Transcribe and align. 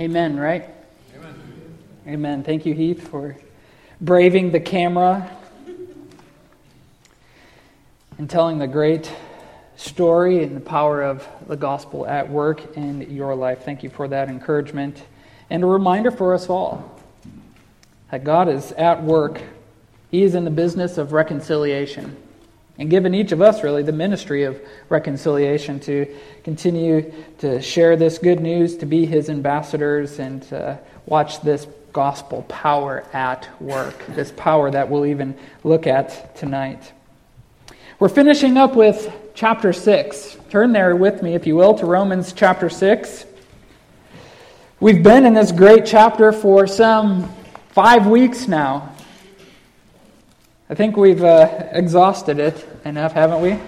Amen, 0.00 0.38
right? 0.38 0.70
Amen. 1.14 1.34
Amen. 2.08 2.42
Thank 2.42 2.64
you, 2.64 2.72
Heath, 2.72 3.08
for 3.08 3.36
braving 4.00 4.50
the 4.50 4.60
camera 4.60 5.30
and 8.16 8.28
telling 8.28 8.58
the 8.58 8.66
great 8.66 9.12
story 9.76 10.42
and 10.42 10.56
the 10.56 10.60
power 10.60 11.02
of 11.02 11.28
the 11.46 11.56
gospel 11.56 12.06
at 12.06 12.30
work 12.30 12.76
in 12.76 13.10
your 13.10 13.34
life. 13.34 13.64
Thank 13.64 13.82
you 13.82 13.90
for 13.90 14.08
that 14.08 14.28
encouragement 14.28 15.02
and 15.50 15.62
a 15.62 15.66
reminder 15.66 16.10
for 16.10 16.32
us 16.32 16.48
all 16.48 16.98
that 18.10 18.24
God 18.24 18.48
is 18.48 18.72
at 18.72 19.02
work. 19.02 19.42
He 20.10 20.22
is 20.22 20.34
in 20.34 20.44
the 20.44 20.50
business 20.50 20.96
of 20.96 21.12
reconciliation 21.12 22.16
and 22.82 22.90
given 22.90 23.14
each 23.14 23.30
of 23.30 23.40
us, 23.40 23.62
really, 23.62 23.84
the 23.84 23.92
ministry 23.92 24.42
of 24.42 24.60
reconciliation 24.88 25.78
to 25.78 26.04
continue 26.42 27.12
to 27.38 27.62
share 27.62 27.94
this 27.94 28.18
good 28.18 28.40
news, 28.40 28.76
to 28.78 28.86
be 28.86 29.06
his 29.06 29.30
ambassadors, 29.30 30.18
and 30.18 30.42
to 30.48 30.80
watch 31.06 31.40
this 31.42 31.68
gospel 31.92 32.42
power 32.48 33.04
at 33.12 33.48
work, 33.62 34.04
this 34.08 34.32
power 34.32 34.68
that 34.68 34.90
we'll 34.90 35.06
even 35.06 35.38
look 35.62 35.86
at 35.86 36.34
tonight. 36.34 36.92
We're 38.00 38.08
finishing 38.08 38.56
up 38.56 38.74
with 38.74 39.14
chapter 39.32 39.72
6. 39.72 40.38
Turn 40.50 40.72
there 40.72 40.96
with 40.96 41.22
me, 41.22 41.36
if 41.36 41.46
you 41.46 41.54
will, 41.54 41.74
to 41.74 41.86
Romans 41.86 42.32
chapter 42.32 42.68
6. 42.68 43.26
We've 44.80 45.04
been 45.04 45.24
in 45.24 45.34
this 45.34 45.52
great 45.52 45.86
chapter 45.86 46.32
for 46.32 46.66
some 46.66 47.32
five 47.68 48.08
weeks 48.08 48.48
now. 48.48 48.91
I 50.72 50.74
think 50.74 50.96
we've 50.96 51.22
uh, 51.22 51.68
exhausted 51.72 52.38
it 52.38 52.66
enough, 52.86 53.12
haven't 53.12 53.42
we? 53.42 53.58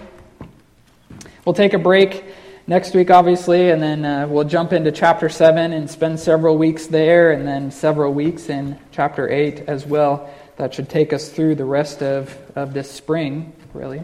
We'll 1.44 1.54
take 1.54 1.74
a 1.74 1.78
break 1.78 2.24
next 2.66 2.94
week, 2.94 3.10
obviously, 3.10 3.68
and 3.68 3.82
then 3.82 4.06
uh, 4.06 4.26
we'll 4.26 4.44
jump 4.44 4.72
into 4.72 4.90
chapter 4.90 5.28
7 5.28 5.74
and 5.74 5.90
spend 5.90 6.18
several 6.18 6.56
weeks 6.56 6.86
there, 6.86 7.32
and 7.32 7.46
then 7.46 7.70
several 7.70 8.14
weeks 8.14 8.48
in 8.48 8.78
chapter 8.90 9.28
8 9.28 9.64
as 9.66 9.84
well. 9.84 10.30
That 10.56 10.72
should 10.72 10.88
take 10.88 11.12
us 11.12 11.28
through 11.28 11.56
the 11.56 11.66
rest 11.66 12.02
of, 12.02 12.34
of 12.56 12.72
this 12.72 12.90
spring, 12.90 13.52
really. 13.74 14.02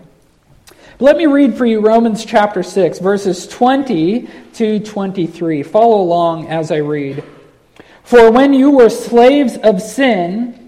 But 0.67 1.01
let 1.01 1.17
me 1.17 1.25
read 1.25 1.57
for 1.57 1.65
you 1.65 1.81
Romans 1.81 2.27
chapter 2.27 2.63
6, 2.63 2.99
verses 2.99 3.49
20 3.49 4.29
to 4.57 4.79
23. 4.79 5.63
Follow 5.63 6.03
along 6.03 6.49
as 6.49 6.71
I 6.71 6.81
read. 6.81 7.25
For 8.05 8.31
when 8.31 8.53
you 8.53 8.73
were 8.73 8.91
slaves 8.91 9.57
of 9.57 9.81
sin, 9.81 10.60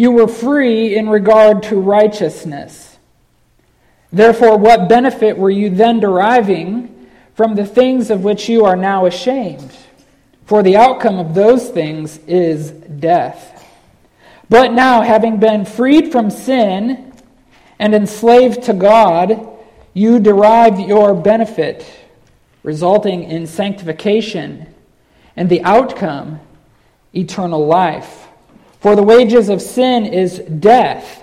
you 0.00 0.10
were 0.10 0.26
free 0.26 0.96
in 0.96 1.10
regard 1.10 1.62
to 1.62 1.78
righteousness. 1.78 2.96
Therefore, 4.10 4.56
what 4.56 4.88
benefit 4.88 5.36
were 5.36 5.50
you 5.50 5.68
then 5.68 6.00
deriving 6.00 7.06
from 7.34 7.54
the 7.54 7.66
things 7.66 8.08
of 8.08 8.24
which 8.24 8.48
you 8.48 8.64
are 8.64 8.76
now 8.76 9.04
ashamed? 9.04 9.70
For 10.46 10.62
the 10.62 10.78
outcome 10.78 11.18
of 11.18 11.34
those 11.34 11.68
things 11.68 12.16
is 12.26 12.70
death. 12.70 13.62
But 14.48 14.72
now, 14.72 15.02
having 15.02 15.36
been 15.36 15.66
freed 15.66 16.10
from 16.10 16.30
sin 16.30 17.12
and 17.78 17.94
enslaved 17.94 18.62
to 18.62 18.72
God, 18.72 19.46
you 19.92 20.18
derive 20.18 20.80
your 20.80 21.12
benefit, 21.12 21.84
resulting 22.62 23.24
in 23.24 23.46
sanctification, 23.46 24.66
and 25.36 25.50
the 25.50 25.62
outcome, 25.62 26.40
eternal 27.14 27.66
life. 27.66 28.28
For 28.80 28.96
the 28.96 29.02
wages 29.02 29.48
of 29.48 29.60
sin 29.60 30.06
is 30.06 30.38
death, 30.38 31.22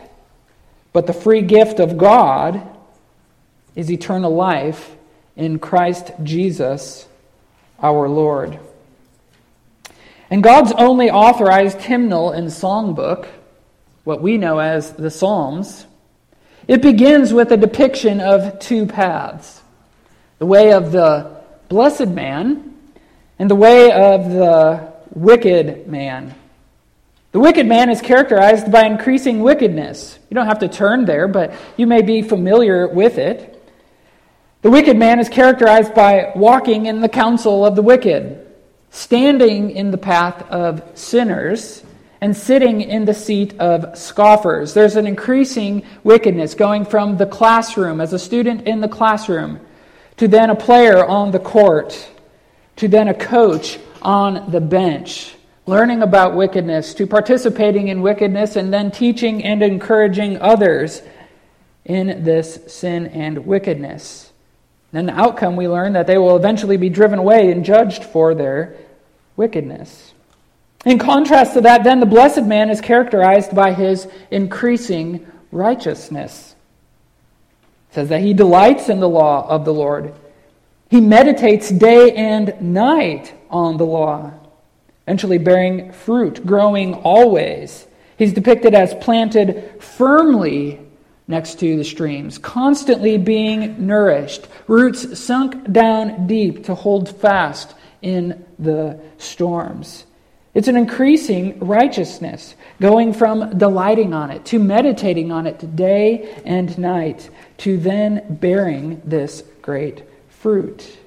but 0.94 1.08
the 1.08 1.14
free 1.14 1.42
gift 1.42 1.80
of 1.80 1.98
God 1.98 2.62
is 3.76 3.92
eternal 3.92 4.34
life 4.34 4.96
in 5.36 5.60
Christ 5.60 6.12
Jesus 6.24 7.08
our 7.82 8.08
Lord. 8.08 8.60
And 10.30 10.44
God's 10.44 10.72
only 10.74 11.10
authorized 11.10 11.82
hymnal 11.82 12.32
and 12.32 12.48
songbook, 12.48 13.28
what 14.04 14.22
we 14.22 14.38
know 14.38 14.60
as 14.60 14.94
the 14.94 15.10
Psalms, 15.12 15.86
it 16.68 16.82
begins 16.82 17.34
with 17.34 17.52
a 17.52 17.58
depiction 17.58 18.20
of 18.20 18.60
two 18.60 18.86
paths 18.86 19.62
the 20.40 20.46
way 20.46 20.74
of 20.74 20.92
the 20.92 21.42
blessed 21.70 22.10
man 22.10 22.76
and 23.40 23.50
the 23.50 23.56
way 23.56 23.92
of 23.92 24.30
the 24.30 24.94
wicked 25.16 25.88
man. 25.88 26.36
The 27.38 27.44
wicked 27.44 27.68
man 27.68 27.92
is 27.92 28.02
characterized 28.02 28.72
by 28.72 28.88
increasing 28.88 29.42
wickedness. 29.42 30.18
You 30.28 30.34
don't 30.34 30.48
have 30.48 30.58
to 30.58 30.68
turn 30.68 31.06
there, 31.06 31.28
but 31.28 31.54
you 31.78 31.86
may 31.86 32.02
be 32.02 32.24
familiar 32.24 32.88
with 32.88 33.20
it. 33.20 33.64
The 34.64 34.72
wicked 34.72 34.98
man 34.98 35.20
is 35.20 35.30
characterized 35.30 35.94
by 35.94 36.32
walking 36.36 36.88
in 36.88 37.00
the 37.00 37.08
counsel 37.08 37.64
of 37.64 37.76
the 37.76 37.84
wicked, 37.84 38.44
standing 38.90 39.70
in 39.70 39.92
the 39.92 40.00
path 40.00 40.50
of 40.50 40.82
sinners, 40.96 41.84
and 42.22 42.36
sitting 42.36 42.82
in 42.82 43.06
the 43.06 43.14
seat 43.14 43.54
of 43.60 43.96
scoffers. 43.96 44.74
There's 44.74 44.96
an 44.96 45.06
increasing 45.06 45.86
wickedness 46.04 46.56
going 46.56 46.86
from 46.86 47.18
the 47.18 47.28
classroom, 47.28 48.02
as 48.02 48.14
a 48.14 48.20
student 48.20 48.68
in 48.68 48.82
the 48.82 48.90
classroom, 48.90 49.60
to 50.16 50.28
then 50.28 50.50
a 50.50 50.56
player 50.56 51.06
on 51.06 51.30
the 51.30 51.40
court, 51.40 52.10
to 52.78 52.88
then 52.88 53.08
a 53.08 53.14
coach 53.14 53.78
on 54.02 54.50
the 54.50 54.60
bench 54.60 55.36
learning 55.68 56.02
about 56.02 56.34
wickedness, 56.34 56.94
to 56.96 57.06
participating 57.06 57.90
in 57.90 58.02
wickedness, 58.02 58.56
and 58.56 58.74
then 58.74 58.90
teaching 58.90 59.44
and 59.44 59.62
encouraging 59.62 60.42
others 60.42 61.02
in 61.84 62.24
this 62.24 62.60
sin 62.68 63.06
and 63.08 63.46
wickedness. 63.46 64.32
And 64.94 65.10
the 65.10 65.14
outcome, 65.14 65.58
we 65.58 65.68
learn 65.68 65.94
that 65.94 66.08
they 66.08 66.18
will 66.18 66.38
eventually 66.38 66.78
be 66.78 66.90
driven 66.90 67.20
away 67.20 67.52
and 67.52 67.66
judged 67.66 68.06
for 68.06 68.34
their 68.34 68.78
wickedness. 69.36 70.14
In 70.86 70.98
contrast 70.98 71.54
to 71.54 71.62
that, 71.62 71.84
then, 71.84 72.00
the 72.00 72.06
blessed 72.06 72.44
man 72.44 72.70
is 72.70 72.80
characterized 72.80 73.54
by 73.54 73.74
his 73.74 74.08
increasing 74.32 75.28
righteousness. 75.52 76.56
It 77.90 77.96
says 77.96 78.10
that 78.10 78.22
he 78.22 78.34
delights 78.34 78.88
in 78.88 79.02
the 79.02 79.10
law 79.10 79.46
of 79.50 79.66
the 79.66 79.74
Lord. 79.74 80.14
He 80.90 81.02
meditates 81.02 81.70
day 81.70 82.14
and 82.14 82.62
night 82.62 83.34
on 83.50 83.76
the 83.76 83.86
law 83.86 84.34
eventually 85.08 85.38
bearing 85.38 85.90
fruit, 85.94 86.46
growing 86.46 86.94
always. 86.96 87.88
He's 88.18 88.34
depicted 88.34 88.76
as 88.76 88.94
planted 88.96 89.82
firmly 89.82 90.82
next 91.30 91.60
to 91.60 91.78
the 91.78 91.84
streams, 91.86 92.38
constantly 92.38 93.18
being 93.18 93.88
nourished, 93.88 94.48
roots 94.68 95.18
sunk 95.18 95.72
down 95.72 96.28
deep 96.28 96.66
to 96.66 96.76
hold 96.76 97.10
fast 97.22 97.74
in 98.02 98.46
the 98.60 99.00
storms. 99.18 100.06
It's 100.54 100.68
an 100.68 100.76
increasing 100.76 101.58
righteousness, 101.60 102.56
going 102.82 103.14
from 103.14 103.58
delighting 103.58 104.14
on 104.14 104.30
it 104.30 104.44
to 104.46 104.60
meditating 104.60 105.32
on 105.32 105.48
it 105.48 105.76
day 105.76 106.42
and 106.44 106.78
night 106.78 107.30
to 107.60 107.78
then 107.78 108.38
bearing 108.42 109.02
this 109.06 109.42
great 109.62 110.04
fruit, 110.28 110.98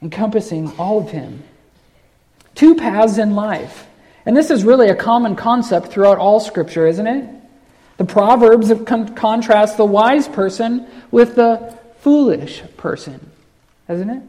encompassing 0.00 0.72
all 0.78 1.00
of 1.00 1.10
Him 1.10 1.42
Two 2.58 2.74
paths 2.74 3.18
in 3.18 3.36
life. 3.36 3.86
And 4.26 4.36
this 4.36 4.50
is 4.50 4.64
really 4.64 4.88
a 4.88 4.96
common 4.96 5.36
concept 5.36 5.92
throughout 5.92 6.18
all 6.18 6.40
Scripture, 6.40 6.88
isn't 6.88 7.06
it? 7.06 7.30
The 7.98 8.04
Proverbs 8.04 8.72
con- 8.84 9.14
contrast 9.14 9.76
the 9.76 9.84
wise 9.84 10.26
person 10.26 10.88
with 11.12 11.36
the 11.36 11.78
foolish 12.00 12.64
person, 12.76 13.30
isn't 13.88 14.10
it? 14.10 14.22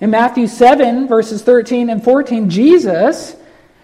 In 0.00 0.10
Matthew 0.10 0.48
7, 0.48 1.06
verses 1.06 1.40
13 1.42 1.88
and 1.88 2.02
14, 2.02 2.50
Jesus, 2.50 3.36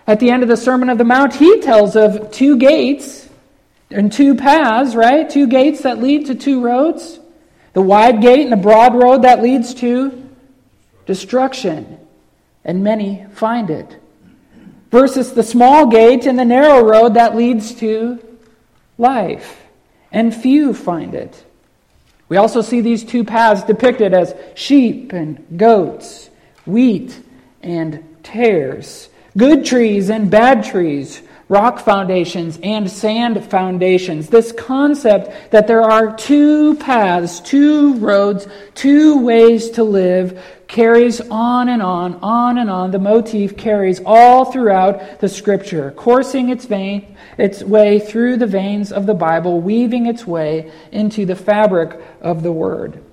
at 0.09 0.19
the 0.19 0.31
end 0.31 0.43
of 0.43 0.49
the 0.49 0.56
Sermon 0.56 0.91
of 0.91 0.99
the 0.99 1.05
Mount, 1.05 1.33
he 1.33 1.61
tells 1.61 1.94
of 1.94 2.33
two 2.33 2.56
gates 2.56 3.29
and 3.93 4.12
two 4.12 4.34
paths, 4.34 4.97
right? 4.97 5.31
Two 5.31 5.47
gates 5.47 5.83
that 5.83 6.03
lead 6.03 6.27
to 6.27 6.34
two 6.34 6.61
roads. 6.65 7.21
The 7.75 7.83
wide 7.83 8.23
gate 8.23 8.43
and 8.43 8.50
the 8.50 8.56
broad 8.56 8.97
road 8.97 9.23
that 9.23 9.41
leads 9.41 9.73
to 9.75 10.31
destruction 11.06 12.00
and 12.65 12.84
many 12.84 13.26
find 13.32 13.70
it. 13.70 13.97
Versus 14.91 15.32
the 15.32 15.43
small 15.43 15.87
gate 15.87 16.26
and 16.26 16.38
the 16.38 16.44
narrow 16.44 16.85
road 16.85 17.14
that 17.14 17.35
leads 17.35 17.75
to 17.76 18.23
life, 18.99 19.62
and 20.11 20.35
few 20.35 20.75
find 20.75 21.14
it. 21.14 21.44
We 22.29 22.37
also 22.37 22.62
see 22.62 22.81
these 22.81 23.05
two 23.05 23.25
paths 23.25 23.62
depicted 23.64 24.14
as 24.14 24.35
sheep 24.55 25.12
and 25.12 25.59
goats, 25.59 26.31
wheat 26.67 27.19
and 27.62 28.03
tares, 28.23 29.09
good 29.37 29.64
trees 29.64 30.11
and 30.11 30.31
bad 30.31 30.64
trees, 30.64 31.23
rock 31.52 31.78
foundations 31.78 32.58
and 32.62 32.90
sand 32.90 33.44
foundations. 33.44 34.31
This 34.31 34.52
concept 34.52 35.50
that 35.50 35.66
there 35.66 35.82
are 35.82 36.16
two 36.16 36.76
paths, 36.76 37.40
two 37.40 37.94
roads, 37.99 38.49
two 38.75 39.22
ways 39.22 39.69
to 39.72 39.84
live 39.84 40.43
carries 40.66 41.20
on 41.31 41.69
and 41.69 41.82
on, 41.82 42.14
on 42.22 42.56
and 42.56 42.70
on. 42.70 42.90
The 42.90 42.99
motif 42.99 43.58
carries 43.58 44.00
all 44.06 44.46
throughout 44.46 45.20
the 45.20 45.28
scripture, 45.28 45.90
coursing 45.90 46.49
its 46.49 46.64
vein, 46.64 47.14
its 47.37 47.62
way 47.62 47.99
through 47.99 48.38
the 48.38 48.46
veins 48.46 48.90
of 48.90 49.04
the 49.04 49.12
Bible, 49.12 49.60
weaving 49.60 50.06
its 50.06 50.26
way 50.26 50.72
into 50.90 51.26
the 51.26 51.37
fabric 51.37 52.02
of 52.22 52.43
the 52.43 52.52
word. 52.52 53.04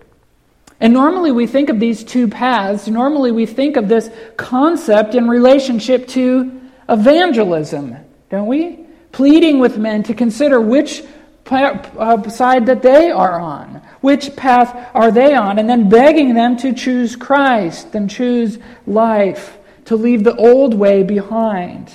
And 0.79 0.93
normally 0.93 1.33
we 1.33 1.45
think 1.45 1.67
of 1.67 1.81
these 1.81 2.05
two 2.05 2.29
paths, 2.29 2.87
normally 2.87 3.33
we 3.33 3.45
think 3.45 3.75
of 3.75 3.89
this 3.89 4.09
concept 4.37 5.13
in 5.13 5.27
relationship 5.27 6.07
to 6.09 6.61
evangelism, 6.87 7.97
don't 8.29 8.47
we? 8.47 8.85
Pleading 9.11 9.59
with 9.59 9.77
men 9.77 10.03
to 10.03 10.13
consider 10.13 10.61
which 10.61 11.03
uh, 11.51 12.29
side 12.29 12.67
that 12.67 12.83
they 12.83 13.09
are 13.09 13.39
on, 13.39 13.81
which 14.01 14.35
path 14.35 14.89
are 14.93 15.11
they 15.11 15.33
on, 15.33 15.57
and 15.57 15.69
then 15.69 15.89
begging 15.89 16.35
them 16.35 16.55
to 16.57 16.73
choose 16.73 17.15
Christ 17.15 17.95
and 17.95 18.09
choose 18.09 18.59
life, 18.85 19.57
to 19.85 19.95
leave 19.95 20.23
the 20.23 20.35
old 20.35 20.75
way 20.75 21.01
behind. 21.01 21.91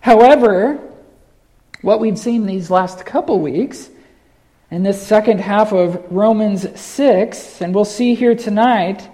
However, 0.00 0.80
what 1.82 2.00
we've 2.00 2.18
seen 2.18 2.46
these 2.46 2.70
last 2.70 3.06
couple 3.06 3.38
weeks 3.38 3.88
in 4.70 4.82
this 4.82 5.00
second 5.00 5.40
half 5.40 5.72
of 5.72 6.04
Romans 6.10 6.80
6, 6.80 7.60
and 7.60 7.74
we'll 7.74 7.84
see 7.84 8.14
here 8.14 8.34
tonight, 8.34 9.08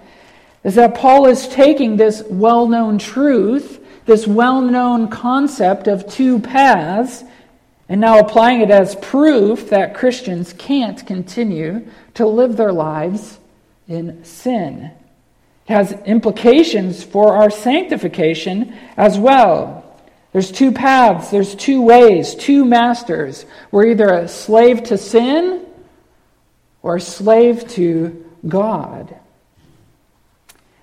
is 0.63 0.75
that 0.75 0.95
Paul 0.95 1.27
is 1.27 1.47
taking 1.47 1.97
this 1.97 2.23
well 2.27 2.67
known 2.67 2.97
truth, 2.97 3.80
this 4.11 4.27
well 4.27 4.59
known 4.59 5.07
concept 5.07 5.87
of 5.87 6.05
two 6.05 6.37
paths, 6.37 7.23
and 7.87 8.01
now 8.01 8.19
applying 8.19 8.59
it 8.59 8.69
as 8.69 8.93
proof 8.95 9.69
that 9.69 9.95
Christians 9.95 10.51
can't 10.51 11.07
continue 11.07 11.87
to 12.15 12.27
live 12.27 12.57
their 12.57 12.73
lives 12.73 13.39
in 13.87 14.21
sin. 14.25 14.91
It 15.65 15.73
has 15.73 15.93
implications 16.05 17.05
for 17.05 17.37
our 17.37 17.49
sanctification 17.49 18.77
as 18.97 19.17
well. 19.17 19.97
There's 20.33 20.51
two 20.51 20.73
paths, 20.73 21.31
there's 21.31 21.55
two 21.55 21.81
ways, 21.81 22.35
two 22.35 22.65
masters. 22.65 23.45
We're 23.71 23.91
either 23.91 24.09
a 24.09 24.27
slave 24.27 24.83
to 24.83 24.97
sin 24.97 25.67
or 26.81 26.97
a 26.97 27.01
slave 27.01 27.65
to 27.75 28.25
God. 28.45 29.20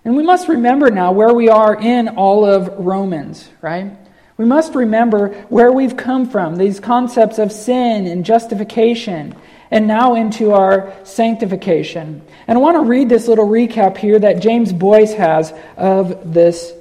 And 0.09 0.17
we 0.17 0.23
must 0.23 0.49
remember 0.49 0.91
now 0.91 1.13
where 1.13 1.35
we 1.35 1.51
are 1.51 1.79
in 1.79 2.09
all 2.09 2.43
of 2.43 2.79
Romans, 2.79 3.47
right? 3.61 3.93
We 4.39 4.47
must 4.47 4.75
remember 4.75 5.35
where 5.51 5.71
we've 5.71 5.99
come 5.99 6.31
from, 6.31 6.57
these 6.57 6.81
concepts 6.81 7.39
of 7.39 7.53
sin 7.53 8.07
and 8.07 8.25
justification, 8.25 9.37
and 9.71 9.87
now 9.87 10.15
into 10.15 10.53
our 10.53 10.95
sanctification. 11.05 12.23
And 12.47 12.57
I 12.57 12.61
want 12.63 12.77
to 12.77 12.89
read 12.89 13.11
this 13.11 13.29
little 13.29 13.47
recap 13.47 13.99
here 13.99 14.19
that 14.19 14.41
James 14.41 14.73
Boice 14.73 15.13
has 15.13 15.53
of 15.77 16.33
this 16.33 16.73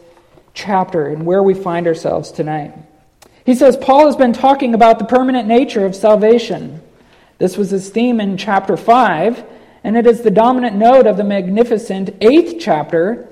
chapter 0.53 1.07
and 1.07 1.25
where 1.25 1.44
we 1.44 1.53
find 1.53 1.85
ourselves 1.85 2.31
tonight. 2.31 2.73
He 3.45 3.56
says 3.56 3.75
Paul 3.75 4.06
has 4.06 4.15
been 4.15 4.31
talking 4.31 4.73
about 4.73 5.00
the 5.00 5.06
permanent 5.06 5.50
nature 5.50 5.85
of 5.85 5.97
salvation. 5.97 6.81
This 7.39 7.57
was 7.57 7.71
his 7.71 7.89
theme 7.89 8.21
in 8.21 8.38
chapter 8.38 8.77
5, 8.77 9.44
and 9.88 9.95
it 9.95 10.06
is 10.06 10.22
the 10.22 10.30
dominant 10.30 10.75
note 10.75 11.07
of 11.07 11.16
the 11.16 11.24
magnificent 11.24 12.10
eighth 12.19 12.57
chapter 12.60 13.25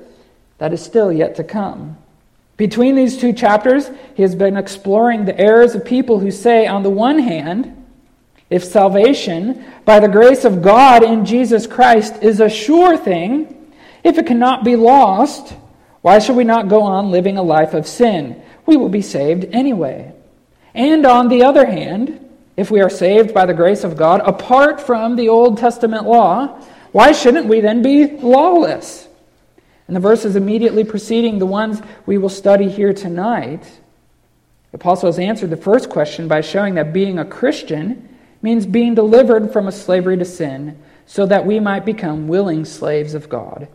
that 0.57 0.72
is 0.72 0.81
still 0.81 1.12
yet 1.12 1.36
to 1.36 1.44
come. 1.44 1.98
Between 2.56 2.96
these 2.96 3.18
two 3.18 3.34
chapters, 3.34 3.90
he 4.16 4.22
has 4.22 4.36
been 4.36 4.56
exploring 4.56 5.25
the 5.25 5.38
errors 5.38 5.75
of 5.75 5.84
people 5.84 6.18
who 6.18 6.31
say, 6.31 6.66
on 6.66 6.81
the 6.81 6.90
one 6.90 7.19
hand, 7.19 7.86
if 8.50 8.63
salvation 8.63 9.66
by 9.84 10.00
the 10.00 10.07
grace 10.07 10.46
of 10.46 10.62
God 10.62 11.04
in 11.04 11.25
Jesus 11.25 11.68
Christ 11.68 12.24
is 12.24 12.40
a 12.40 12.48
sure 12.48 12.96
thing, 12.96 13.74
if 14.06 14.18
it 14.18 14.25
cannot 14.25 14.63
be 14.63 14.78
lost, 14.78 15.54
why 16.04 16.19
should 16.19 16.38
we 16.38 16.46
not 16.46 16.69
go 16.69 16.84
on 16.84 17.12
living 17.12 17.38
a 17.38 17.44
life 17.44 17.74
of 17.74 17.86
sin? 17.86 18.42
We 18.66 18.78
will 18.78 18.88
be 18.88 19.01
saved 19.01 19.44
anyway. 19.51 20.13
And 20.74 21.06
on 21.06 21.28
the 21.28 21.44
other 21.44 21.66
hand, 21.66 22.25
if 22.57 22.72
we 22.72 22.81
are 22.81 22.90
saved 22.90 23.34
by 23.34 23.46
the 23.46 23.54
grace 23.54 23.84
of 23.84 23.98
God 23.98 24.22
apart 24.25 24.80
from 24.80 25.16
the 25.16 25.30
Old 25.30 25.57
Testament 25.57 26.06
law, 26.06 26.60
why 26.92 27.12
shouldn't 27.12 27.48
we 27.48 27.60
then 27.60 27.81
be 27.81 28.18
lawless? 28.18 29.07
And 29.88 29.96
the 29.96 30.00
verses 30.00 30.36
immediately 30.36 30.84
preceding 30.84 31.40
the 31.40 31.46
ones 31.46 31.81
we 32.06 32.18
will 32.18 32.30
study 32.30 32.69
here 32.69 32.94
tonight, 32.94 33.63
the 34.72 34.78
apostle 34.78 35.07
has 35.07 35.19
answered 35.19 35.50
the 35.50 35.57
first 35.57 35.90
question 35.90 36.28
by 36.28 36.42
showing 36.42 36.75
that 36.75 36.94
being 36.94 37.19
a 37.19 37.25
Christian 37.25 38.18
means 38.42 38.66
being 38.66 38.96
delivered 38.96 39.51
from 39.51 39.68
a 39.68 39.72
slavery 39.72 40.18
to 40.18 40.25
sin 40.25 40.81
so 41.06 41.25
that 41.25 41.46
we 41.46 41.60
might 41.60 41.86
become 41.86 42.28
willing 42.28 42.66
slaves 42.66 43.13
of 43.13 43.30
God 43.30 43.68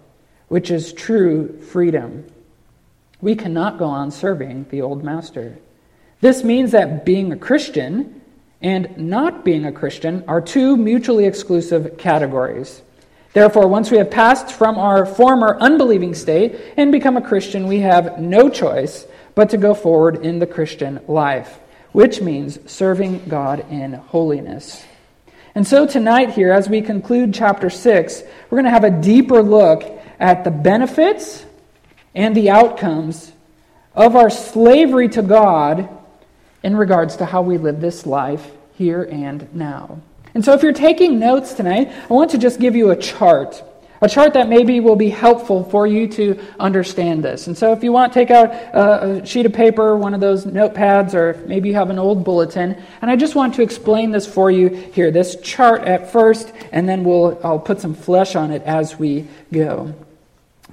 which 0.50 0.68
is 0.68 0.92
true 0.92 1.56
freedom. 1.60 2.26
We 3.20 3.36
cannot 3.36 3.78
go 3.78 3.84
on 3.84 4.10
serving 4.10 4.66
the 4.70 4.82
old 4.82 5.04
master. 5.04 5.56
This 6.20 6.42
means 6.42 6.72
that 6.72 7.04
being 7.04 7.30
a 7.30 7.36
Christian 7.36 8.19
and 8.62 8.96
not 8.98 9.44
being 9.44 9.64
a 9.64 9.72
Christian 9.72 10.24
are 10.28 10.40
two 10.40 10.76
mutually 10.76 11.24
exclusive 11.24 11.96
categories. 11.96 12.82
Therefore, 13.32 13.68
once 13.68 13.90
we 13.90 13.98
have 13.98 14.10
passed 14.10 14.52
from 14.52 14.76
our 14.76 15.06
former 15.06 15.56
unbelieving 15.60 16.14
state 16.14 16.58
and 16.76 16.90
become 16.90 17.16
a 17.16 17.22
Christian, 17.22 17.68
we 17.68 17.80
have 17.80 18.18
no 18.18 18.48
choice 18.48 19.06
but 19.34 19.50
to 19.50 19.56
go 19.56 19.72
forward 19.72 20.24
in 20.24 20.40
the 20.40 20.46
Christian 20.46 21.00
life, 21.06 21.58
which 21.92 22.20
means 22.20 22.58
serving 22.70 23.24
God 23.28 23.64
in 23.70 23.92
holiness. 23.92 24.84
And 25.54 25.66
so, 25.66 25.86
tonight, 25.86 26.30
here, 26.30 26.52
as 26.52 26.68
we 26.68 26.80
conclude 26.80 27.32
chapter 27.32 27.70
6, 27.70 28.22
we're 28.50 28.56
going 28.56 28.64
to 28.64 28.70
have 28.70 28.84
a 28.84 28.90
deeper 28.90 29.42
look 29.42 29.84
at 30.18 30.44
the 30.44 30.50
benefits 30.50 31.44
and 32.14 32.36
the 32.36 32.50
outcomes 32.50 33.32
of 33.94 34.16
our 34.16 34.30
slavery 34.30 35.08
to 35.08 35.22
God 35.22 35.88
in 36.62 36.76
regards 36.76 37.16
to 37.16 37.24
how 37.24 37.42
we 37.42 37.58
live 37.58 37.80
this 37.80 38.06
life 38.06 38.50
here 38.74 39.02
and 39.02 39.52
now. 39.54 40.00
And 40.34 40.44
so, 40.44 40.52
if 40.54 40.62
you're 40.62 40.72
taking 40.72 41.18
notes 41.18 41.54
tonight, 41.54 41.88
I 41.88 42.12
want 42.12 42.30
to 42.30 42.38
just 42.38 42.60
give 42.60 42.76
you 42.76 42.90
a 42.90 42.96
chart. 42.96 43.62
A 44.02 44.08
chart 44.08 44.32
that 44.32 44.48
maybe 44.48 44.80
will 44.80 44.96
be 44.96 45.10
helpful 45.10 45.64
for 45.64 45.86
you 45.86 46.08
to 46.08 46.40
understand 46.58 47.22
this. 47.22 47.48
And 47.48 47.58
so, 47.58 47.72
if 47.72 47.82
you 47.82 47.92
want, 47.92 48.12
take 48.12 48.30
out 48.30 48.50
a 48.52 49.26
sheet 49.26 49.44
of 49.44 49.52
paper, 49.52 49.96
one 49.96 50.14
of 50.14 50.20
those 50.20 50.46
notepads, 50.46 51.14
or 51.14 51.42
maybe 51.46 51.68
you 51.68 51.74
have 51.74 51.90
an 51.90 51.98
old 51.98 52.24
bulletin. 52.24 52.80
And 53.02 53.10
I 53.10 53.16
just 53.16 53.34
want 53.34 53.54
to 53.56 53.62
explain 53.62 54.12
this 54.12 54.26
for 54.26 54.50
you 54.50 54.68
here. 54.68 55.10
This 55.10 55.36
chart 55.42 55.82
at 55.82 56.12
first, 56.12 56.52
and 56.72 56.88
then 56.88 57.04
we'll, 57.04 57.38
I'll 57.42 57.58
put 57.58 57.80
some 57.80 57.94
flesh 57.94 58.36
on 58.36 58.52
it 58.52 58.62
as 58.62 58.98
we 58.98 59.26
go. 59.52 59.92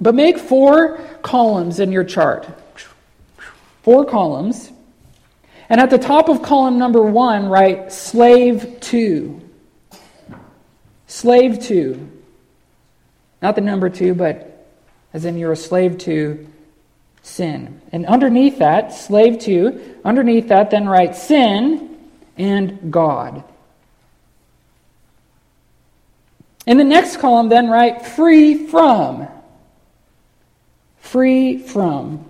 But 0.00 0.14
make 0.14 0.38
four 0.38 0.98
columns 1.22 1.80
in 1.80 1.90
your 1.90 2.04
chart. 2.04 2.46
Four 3.82 4.04
columns. 4.04 4.70
And 5.68 5.80
at 5.80 5.90
the 5.90 5.98
top 5.98 6.28
of 6.28 6.42
column 6.42 6.78
number 6.78 7.02
one, 7.02 7.48
write 7.48 7.92
slave 7.92 8.80
to. 8.80 9.40
Slave 11.06 11.62
to. 11.64 12.10
Not 13.42 13.54
the 13.54 13.60
number 13.60 13.88
two, 13.88 14.14
but 14.14 14.66
as 15.12 15.24
in 15.24 15.36
you're 15.36 15.52
a 15.52 15.56
slave 15.56 15.98
to 15.98 16.46
sin. 17.22 17.80
And 17.92 18.06
underneath 18.06 18.58
that, 18.58 18.92
slave 18.92 19.38
to, 19.40 19.96
underneath 20.04 20.48
that, 20.48 20.70
then 20.70 20.88
write 20.88 21.16
sin 21.16 21.98
and 22.36 22.92
God. 22.92 23.44
In 26.66 26.76
the 26.76 26.84
next 26.84 27.18
column, 27.18 27.48
then 27.48 27.68
write 27.68 28.06
free 28.06 28.66
from 28.66 29.28
free 31.08 31.58
from. 31.58 32.24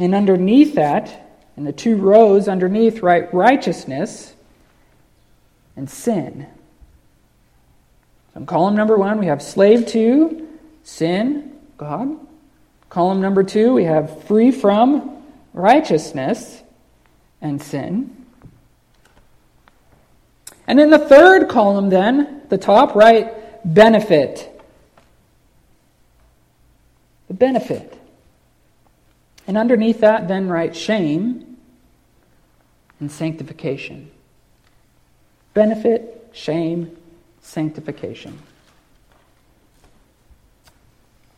And 0.00 0.14
underneath 0.14 0.74
that, 0.74 1.31
in 1.56 1.64
the 1.64 1.72
two 1.72 1.96
rows 1.96 2.48
underneath, 2.48 3.02
right, 3.02 3.32
righteousness 3.32 4.34
and 5.76 5.88
sin. 5.88 6.46
So 8.32 8.40
in 8.40 8.46
column 8.46 8.74
number 8.74 8.96
one, 8.96 9.18
we 9.18 9.26
have 9.26 9.42
slave 9.42 9.86
to, 9.88 10.48
sin, 10.82 11.58
God. 11.76 12.18
Column 12.88 13.20
number 13.20 13.42
two, 13.42 13.74
we 13.74 13.84
have 13.84 14.24
free 14.24 14.50
from, 14.50 15.22
righteousness 15.52 16.62
and 17.40 17.60
sin. 17.60 18.16
And 20.66 20.80
in 20.80 20.90
the 20.90 20.98
third 20.98 21.48
column, 21.48 21.90
then, 21.90 22.42
the 22.48 22.58
top 22.58 22.94
right, 22.94 23.34
benefit 23.64 24.52
the 27.32 27.38
benefit. 27.38 27.98
And 29.46 29.56
underneath 29.56 30.00
that, 30.00 30.28
then 30.28 30.48
write 30.48 30.76
shame 30.76 31.56
and 33.00 33.10
sanctification. 33.10 34.10
Benefit, 35.54 36.30
shame, 36.32 36.96
sanctification. 37.40 38.38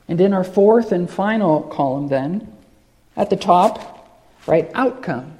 And 0.06 0.20
in 0.20 0.34
our 0.34 0.44
fourth 0.44 0.92
and 0.92 1.08
final 1.08 1.62
column, 1.62 2.08
then, 2.08 2.52
at 3.16 3.30
the 3.30 3.37
top, 3.37 4.23
write 4.46 4.70
outcome. 4.75 5.38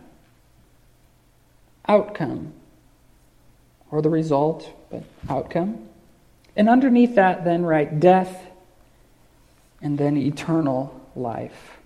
Outcome. 1.87 2.55
Or 3.91 4.01
the 4.01 4.09
result, 4.09 4.69
but 4.91 5.05
outcome. 5.29 5.87
And 6.57 6.69
underneath 6.69 7.17
that, 7.17 7.45
then, 7.45 7.65
write 7.65 8.01
death 8.01 8.47
and 9.83 9.99
then 9.99 10.17
eternal 10.17 10.99
life. 11.15 11.79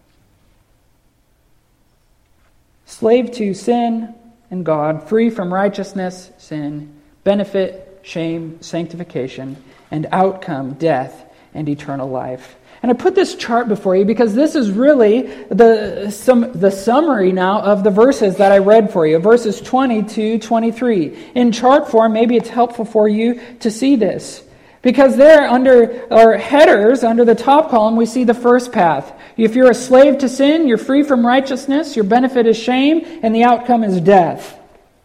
Slave 2.89 3.33
to 3.33 3.53
sin 3.53 4.15
and 4.51 4.65
God, 4.65 5.11
free 5.11 5.29
from 5.29 5.53
righteousness, 5.53 6.31
sin, 6.39 6.99
benefit, 7.23 8.01
shame, 8.03 8.63
sanctification, 8.63 9.63
and 9.91 10.07
outcome, 10.11 10.73
death 10.73 11.27
and 11.53 11.69
eternal 11.69 12.09
life. 12.09 12.57
And 12.83 12.91
I 12.91 12.95
put 12.95 13.15
this 13.15 13.35
chart 13.35 13.69
before 13.69 13.95
you 13.95 14.07
because 14.07 14.35
this 14.35 14.55
is 14.55 14.71
really 14.71 15.23
the, 15.51 16.11
some, 16.11 16.51
the 16.59 16.71
summary 16.71 17.31
now 17.31 17.61
of 17.61 17.85
the 17.85 17.91
verses 17.91 18.39
that 18.39 18.53
I 18.53 18.59
read 18.59 18.91
for 18.91 19.07
you, 19.07 19.19
verses 19.19 19.61
20 19.61 20.05
to 20.05 20.39
23. 20.39 21.33
In 21.35 21.53
chart 21.53 21.91
form, 21.91 22.15
maybe 22.15 22.37
it's 22.37 22.49
helpful 22.49 22.87
for 22.87 23.07
you 23.07 23.39
to 23.61 23.71
see 23.71 23.97
this. 23.97 24.43
Because 24.81 25.17
there, 25.17 25.49
under 25.49 26.07
our 26.13 26.37
headers, 26.37 27.03
under 27.03 27.25
the 27.25 27.35
top 27.35 27.71
column, 27.71 27.97
we 27.97 28.07
see 28.07 28.25
the 28.25 28.35
first 28.35 28.71
path. 28.71 29.13
If 29.37 29.57
you're 29.57 29.71
a 29.71 29.75
slave 29.75 30.19
to 30.19 30.29
sin, 30.29 30.69
you're 30.69 30.79
free 30.79 31.03
from 31.03 31.27
righteousness, 31.27 31.97
your 31.97 32.05
benefit 32.05 32.47
is 32.47 32.57
shame, 32.57 33.21
and 33.23 33.35
the 33.35 33.43
outcome 33.43 33.83
is 33.83 34.01
death. 34.01 34.59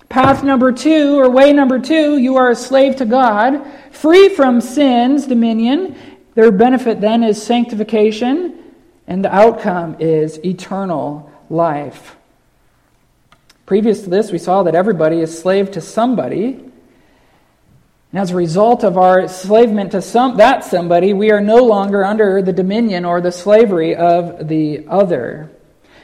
Path 0.09 0.43
number 0.43 0.71
two, 0.71 1.19
or 1.19 1.27
way 1.29 1.53
number 1.53 1.79
two, 1.79 2.19
you 2.19 2.35
are 2.35 2.51
a 2.51 2.55
slave 2.55 2.97
to 2.97 3.05
God, 3.05 3.65
free 3.91 4.29
from 4.29 4.61
sin's 4.61 5.25
dominion. 5.25 5.95
Their 6.35 6.51
benefit 6.51 7.01
then 7.01 7.23
is 7.23 7.41
sanctification, 7.41 8.59
and 9.07 9.25
the 9.25 9.33
outcome 9.33 9.95
is 9.99 10.37
eternal 10.45 11.31
life. 11.49 12.15
Previous 13.65 14.03
to 14.03 14.09
this, 14.11 14.31
we 14.31 14.37
saw 14.37 14.61
that 14.63 14.75
everybody 14.75 15.19
is 15.19 15.37
slave 15.37 15.71
to 15.71 15.81
somebody. 15.81 16.71
And 18.13 18.21
as 18.21 18.29
a 18.29 18.35
result 18.35 18.83
of 18.83 18.95
our 18.95 19.21
enslavement 19.21 19.93
to 19.93 20.01
some, 20.03 20.37
that 20.37 20.63
somebody, 20.63 21.13
we 21.13 21.31
are 21.31 21.41
no 21.41 21.63
longer 21.63 22.05
under 22.05 22.43
the 22.43 22.53
dominion 22.53 23.05
or 23.05 23.21
the 23.21 23.31
slavery 23.31 23.95
of 23.95 24.47
the 24.47 24.85
other. 24.87 25.49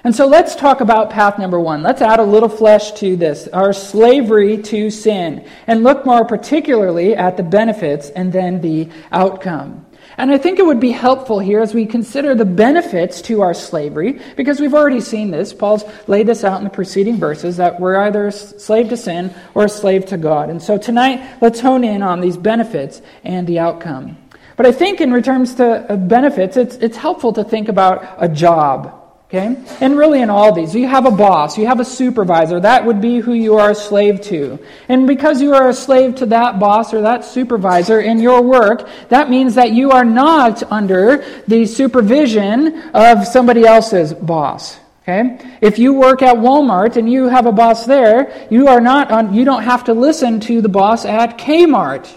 And 0.04 0.16
so 0.16 0.26
let's 0.26 0.56
talk 0.56 0.82
about 0.82 1.12
path 1.12 1.38
number 1.38 1.60
one. 1.60 1.84
Let's 1.84 2.02
add 2.02 2.20
a 2.20 2.24
little 2.24 2.50
flesh 2.50 2.94
to 2.94 3.16
this 3.16 3.48
our 3.50 3.74
slavery 3.74 4.58
to 4.64 4.90
sin, 4.90 5.48
and 5.68 5.84
look 5.84 6.04
more 6.04 6.26
particularly 6.26 7.16
at 7.16 7.38
the 7.38 7.44
benefits 7.44 8.10
and 8.10 8.34
then 8.34 8.60
the 8.62 8.90
outcome. 9.12 9.86
And 10.20 10.32
I 10.32 10.38
think 10.38 10.60
it 10.60 10.66
would 10.66 10.82
be 10.82 10.92
helpful 10.92 11.40
here 11.40 11.62
as 11.62 11.74
we 11.74 11.86
consider 11.86 12.36
the 12.36 12.44
benefits 12.44 13.22
to 13.22 13.42
our 13.42 13.54
slavery, 13.54 14.20
because 14.36 14.60
we've 14.60 14.74
already 14.74 15.00
seen 15.00 15.32
this. 15.32 15.54
Paul's 15.54 15.86
laid 16.08 16.28
this 16.28 16.44
out 16.44 16.58
in 16.58 16.66
the 16.66 16.70
preceding 16.70 17.16
verses 17.16 17.56
that 17.56 17.80
we're 17.80 17.96
either 17.96 18.28
a 18.28 18.32
slave 18.34 18.90
to 18.90 18.98
sin 18.98 19.34
or 19.56 19.64
a 19.64 19.70
slave 19.70 20.08
to 20.08 20.18
God. 20.18 20.50
And 20.50 20.62
so 20.62 20.78
tonight, 20.78 21.38
let's 21.40 21.62
hone 21.62 21.86
in 21.86 22.04
on 22.04 22.20
these 22.20 22.36
benefits 22.36 23.02
and 23.24 23.48
the 23.48 23.60
outcome. 23.60 24.18
But 24.58 24.66
I 24.66 24.74
think 24.74 25.00
in 25.00 25.24
terms 25.24 25.56
to 25.56 25.90
uh, 25.90 25.96
benefits, 25.96 26.58
it's, 26.58 26.76
it's 26.76 26.98
helpful 26.98 27.32
to 27.32 27.46
think 27.46 27.70
about 27.70 28.04
a 28.18 28.28
job 28.28 29.09
Okay? 29.30 29.64
And 29.80 29.96
really, 29.96 30.24
in 30.24 30.32
all 30.32 30.52
these, 30.52 30.74
you 30.74 30.88
have 30.88 31.06
a 31.06 31.12
boss, 31.12 31.56
you 31.56 31.68
have 31.68 31.80
a 31.80 31.86
supervisor. 31.86 32.60
That 32.60 32.84
would 32.84 33.00
be 33.00 33.20
who 33.20 33.34
you 33.34 33.58
are 33.58 33.72
a 33.72 33.76
slave 33.76 34.22
to. 34.22 34.58
And 34.88 35.06
because 35.06 35.40
you 35.40 35.54
are 35.54 35.70
a 35.70 35.74
slave 35.74 36.16
to 36.16 36.26
that 36.28 36.60
boss 36.60 36.96
or 36.96 37.02
that 37.02 37.24
supervisor 37.24 38.00
in 38.00 38.20
your 38.20 38.42
work, 38.42 38.90
that 39.10 39.30
means 39.30 39.54
that 39.54 39.72
you 39.72 39.92
are 39.92 40.04
not 40.04 40.64
under 40.72 41.24
the 41.48 41.68
supervision 41.68 42.82
of 42.96 43.28
somebody 43.28 43.66
else's 43.66 44.16
boss. 44.16 44.80
Okay? 45.04 45.40
If 45.62 45.78
you 45.78 45.94
work 45.94 46.24
at 46.24 46.38
Walmart 46.38 46.96
and 46.96 47.12
you 47.12 47.28
have 47.28 47.46
a 47.46 47.52
boss 47.52 47.86
there, 47.86 48.48
you 48.50 48.68
are 48.68 48.82
not 48.82 49.12
on, 49.12 49.36
you 49.36 49.46
don't 49.46 49.64
have 49.64 49.84
to 49.84 49.94
listen 49.94 50.40
to 50.42 50.60
the 50.60 50.70
boss 50.70 51.06
at 51.06 51.38
Kmart. 51.38 52.12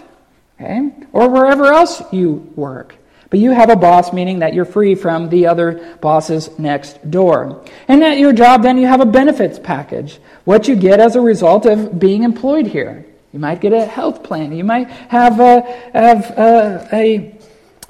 Okay? 0.59 0.89
Or 1.11 1.29
wherever 1.29 1.65
else 1.65 2.01
you 2.11 2.51
work. 2.55 2.95
But 3.33 3.39
you 3.39 3.49
have 3.49 3.71
a 3.71 3.75
boss, 3.75 4.13
meaning 4.13 4.37
that 4.39 4.53
you're 4.53 4.63
free 4.63 4.93
from 4.93 5.27
the 5.29 5.47
other 5.47 5.97
bosses 6.01 6.51
next 6.59 7.09
door. 7.09 7.65
And 7.87 8.03
at 8.03 8.19
your 8.19 8.31
job, 8.31 8.61
then 8.61 8.77
you 8.77 8.85
have 8.85 9.01
a 9.01 9.07
benefits 9.07 9.57
package. 9.57 10.19
What 10.43 10.67
you 10.67 10.75
get 10.75 10.99
as 10.99 11.15
a 11.15 11.19
result 11.19 11.65
of 11.65 11.97
being 11.97 12.21
employed 12.21 12.67
here. 12.67 13.07
You 13.31 13.39
might 13.39 13.59
get 13.59 13.73
a 13.73 13.87
health 13.87 14.21
plan. 14.21 14.51
You 14.51 14.63
might 14.63 14.87
have 14.87 15.39
a, 15.39 15.61
have 15.93 16.29
a, 16.37 16.87
a 16.93 17.39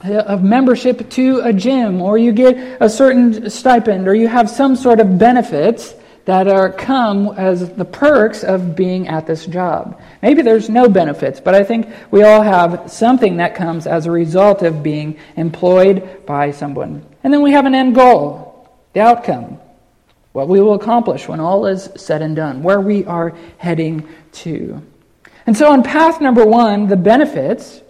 a 0.01 0.37
membership 0.37 1.09
to 1.09 1.41
a 1.41 1.51
gym, 1.51 2.01
or 2.01 2.17
you 2.17 2.31
get 2.31 2.77
a 2.81 2.87
certain 2.87 3.49
stipend, 3.49 4.07
or 4.07 4.15
you 4.15 4.29
have 4.29 4.49
some 4.49 4.77
sort 4.77 5.01
of 5.01 5.19
benefits 5.19 5.93
that 6.25 6.47
are 6.47 6.71
come 6.71 7.27
as 7.37 7.69
the 7.71 7.85
perks 7.85 8.43
of 8.43 8.75
being 8.75 9.07
at 9.07 9.27
this 9.27 9.45
job. 9.45 9.99
Maybe 10.21 10.41
there's 10.41 10.69
no 10.69 10.87
benefits, 10.87 11.39
but 11.39 11.53
I 11.53 11.63
think 11.63 11.89
we 12.11 12.23
all 12.23 12.41
have 12.41 12.89
something 12.89 13.37
that 13.37 13.55
comes 13.55 13.87
as 13.87 14.05
a 14.05 14.11
result 14.11 14.61
of 14.61 14.83
being 14.83 15.17
employed 15.35 16.25
by 16.25 16.51
someone. 16.51 17.05
And 17.23 17.33
then 17.33 17.41
we 17.41 17.51
have 17.51 17.65
an 17.65 17.75
end 17.75 17.95
goal, 17.95 18.69
the 18.93 19.01
outcome, 19.01 19.59
what 20.31 20.47
we 20.47 20.61
will 20.61 20.75
accomplish 20.75 21.27
when 21.27 21.41
all 21.41 21.65
is 21.65 21.89
said 21.97 22.21
and 22.21 22.35
done, 22.35 22.63
where 22.63 22.79
we 22.79 23.05
are 23.05 23.35
heading 23.57 24.07
to. 24.31 24.81
And 25.45 25.57
so 25.57 25.71
on 25.71 25.83
path 25.83 26.21
number 26.21 26.45
one, 26.45 26.87
the 26.87 26.95
benefits, 26.95 27.81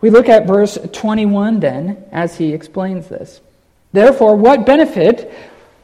we 0.00 0.10
look 0.10 0.28
at 0.28 0.46
verse 0.46 0.76
21 0.92 1.60
then 1.60 2.04
as 2.10 2.36
he 2.36 2.52
explains 2.52 3.08
this. 3.08 3.40
Therefore, 3.92 4.36
what 4.36 4.66
benefit 4.66 5.32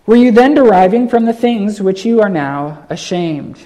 were 0.06 0.16
you 0.16 0.32
then 0.32 0.54
deriving 0.54 1.08
from 1.08 1.24
the 1.24 1.32
things 1.32 1.80
which 1.80 2.04
you 2.04 2.20
are 2.20 2.28
now 2.28 2.86
ashamed? 2.90 3.58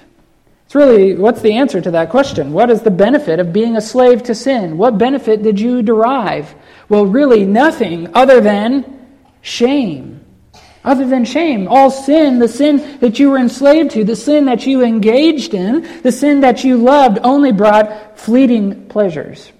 It's 0.66 0.74
really, 0.74 1.14
what's 1.14 1.42
the 1.42 1.54
answer 1.54 1.80
to 1.80 1.92
that 1.92 2.10
question? 2.10 2.52
What 2.52 2.70
is 2.70 2.82
the 2.82 2.90
benefit 2.90 3.38
of 3.38 3.52
being 3.52 3.76
a 3.76 3.80
slave 3.80 4.24
to 4.24 4.34
sin? 4.34 4.76
What 4.76 4.98
benefit 4.98 5.42
did 5.42 5.60
you 5.60 5.80
derive? 5.80 6.54
Well, 6.88 7.06
really, 7.06 7.44
nothing 7.44 8.14
other 8.14 8.40
than 8.40 9.06
shame. 9.42 10.20
Other 10.84 11.06
than 11.06 11.24
shame. 11.24 11.68
All 11.68 11.90
sin, 11.90 12.40
the 12.40 12.48
sin 12.48 12.98
that 12.98 13.18
you 13.18 13.30
were 13.30 13.38
enslaved 13.38 13.92
to, 13.92 14.04
the 14.04 14.16
sin 14.16 14.44
that 14.46 14.66
you 14.66 14.82
engaged 14.82 15.54
in, 15.54 16.02
the 16.02 16.12
sin 16.12 16.40
that 16.40 16.64
you 16.64 16.76
loved, 16.76 17.20
only 17.22 17.52
brought 17.52 18.18
fleeting 18.18 18.88
pleasures. 18.88 19.52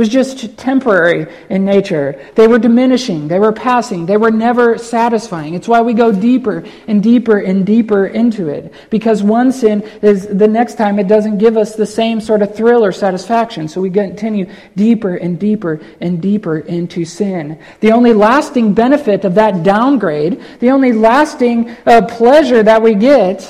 Was 0.00 0.08
just 0.08 0.56
temporary 0.56 1.26
in 1.50 1.66
nature. 1.66 2.18
They 2.34 2.48
were 2.48 2.58
diminishing, 2.58 3.28
they 3.28 3.38
were 3.38 3.52
passing, 3.52 4.06
they 4.06 4.16
were 4.16 4.30
never 4.30 4.78
satisfying. 4.78 5.52
It's 5.52 5.68
why 5.68 5.82
we 5.82 5.92
go 5.92 6.10
deeper 6.10 6.64
and 6.88 7.02
deeper 7.02 7.36
and 7.36 7.66
deeper 7.66 8.06
into 8.06 8.48
it. 8.48 8.72
Because 8.88 9.22
one 9.22 9.52
sin 9.52 9.82
is 10.00 10.26
the 10.26 10.48
next 10.48 10.76
time 10.76 10.98
it 10.98 11.06
doesn't 11.06 11.36
give 11.36 11.58
us 11.58 11.76
the 11.76 11.84
same 11.84 12.18
sort 12.18 12.40
of 12.40 12.54
thrill 12.54 12.82
or 12.82 12.92
satisfaction. 12.92 13.68
So 13.68 13.82
we 13.82 13.90
continue 13.90 14.50
deeper 14.74 15.16
and 15.16 15.38
deeper 15.38 15.82
and 16.00 16.22
deeper 16.22 16.60
into 16.60 17.04
sin. 17.04 17.60
The 17.80 17.92
only 17.92 18.14
lasting 18.14 18.72
benefit 18.72 19.26
of 19.26 19.34
that 19.34 19.62
downgrade, 19.64 20.42
the 20.60 20.70
only 20.70 20.94
lasting 20.94 21.76
uh, 21.84 22.06
pleasure 22.06 22.62
that 22.62 22.80
we 22.80 22.94
get, 22.94 23.40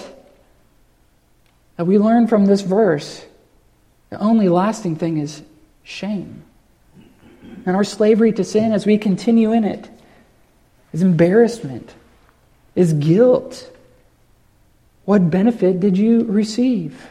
that 1.76 1.84
we 1.84 1.96
learn 1.96 2.26
from 2.26 2.46
this 2.46 2.62
verse, 2.62 3.24
the 4.08 4.18
only 4.18 4.48
lasting 4.48 4.96
thing 4.96 5.18
is 5.18 5.44
shame. 5.90 6.44
And 7.66 7.76
our 7.76 7.84
slavery 7.84 8.32
to 8.32 8.44
sin 8.44 8.72
as 8.72 8.86
we 8.86 8.96
continue 8.96 9.52
in 9.52 9.64
it 9.64 9.90
is 10.92 11.02
embarrassment, 11.02 11.94
is 12.74 12.92
guilt. 12.94 13.70
What 15.04 15.30
benefit 15.30 15.80
did 15.80 15.98
you 15.98 16.24
receive? 16.24 17.06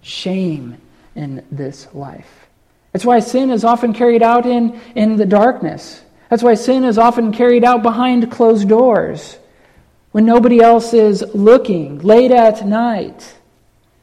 Shame 0.00 0.78
in 1.14 1.44
this 1.52 1.86
life. 1.94 2.48
That's 2.92 3.04
why 3.04 3.20
sin 3.20 3.50
is 3.50 3.64
often 3.64 3.92
carried 3.92 4.22
out 4.22 4.46
in, 4.46 4.80
in 4.94 5.16
the 5.16 5.26
darkness. 5.26 6.02
That's 6.30 6.42
why 6.42 6.54
sin 6.54 6.84
is 6.84 6.98
often 6.98 7.32
carried 7.32 7.64
out 7.64 7.82
behind 7.82 8.30
closed 8.30 8.68
doors 8.68 9.38
when 10.12 10.26
nobody 10.26 10.60
else 10.60 10.92
is 10.92 11.22
looking, 11.34 11.98
late 12.00 12.30
at 12.30 12.66
night 12.66 13.34